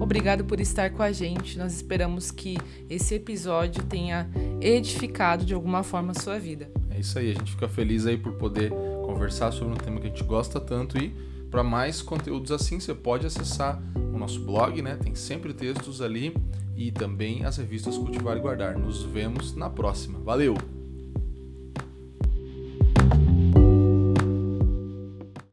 Obrigado 0.00 0.44
por 0.44 0.58
estar 0.58 0.90
com 0.90 1.02
a 1.02 1.12
gente. 1.12 1.58
Nós 1.58 1.74
esperamos 1.74 2.30
que 2.30 2.56
esse 2.88 3.14
episódio 3.14 3.84
tenha 3.84 4.28
edificado 4.60 5.44
de 5.44 5.54
alguma 5.54 5.82
forma 5.82 6.12
a 6.12 6.14
sua 6.14 6.38
vida. 6.38 6.70
É 6.90 6.98
isso 6.98 7.18
aí, 7.18 7.30
a 7.30 7.34
gente 7.34 7.52
fica 7.52 7.68
feliz 7.68 8.06
aí 8.06 8.16
por 8.16 8.32
poder 8.32 8.72
conversar 9.04 9.52
sobre 9.52 9.74
um 9.74 9.76
tema 9.76 10.00
que 10.00 10.06
a 10.06 10.10
gente 10.10 10.24
gosta 10.24 10.58
tanto 10.58 10.98
e 10.98 11.14
para 11.50 11.62
mais 11.62 12.02
conteúdos 12.02 12.52
assim, 12.52 12.80
você 12.80 12.94
pode 12.94 13.26
acessar 13.26 13.82
nosso 14.18 14.40
blog, 14.40 14.82
né? 14.82 14.96
Tem 14.96 15.14
sempre 15.14 15.54
textos 15.54 16.02
ali 16.02 16.34
e 16.76 16.92
também 16.92 17.44
as 17.44 17.56
revistas 17.56 17.96
Cultivar 17.96 18.36
e 18.36 18.40
Guardar. 18.40 18.78
Nos 18.78 19.02
vemos 19.02 19.54
na 19.54 19.70
próxima. 19.70 20.18
Valeu! 20.20 20.77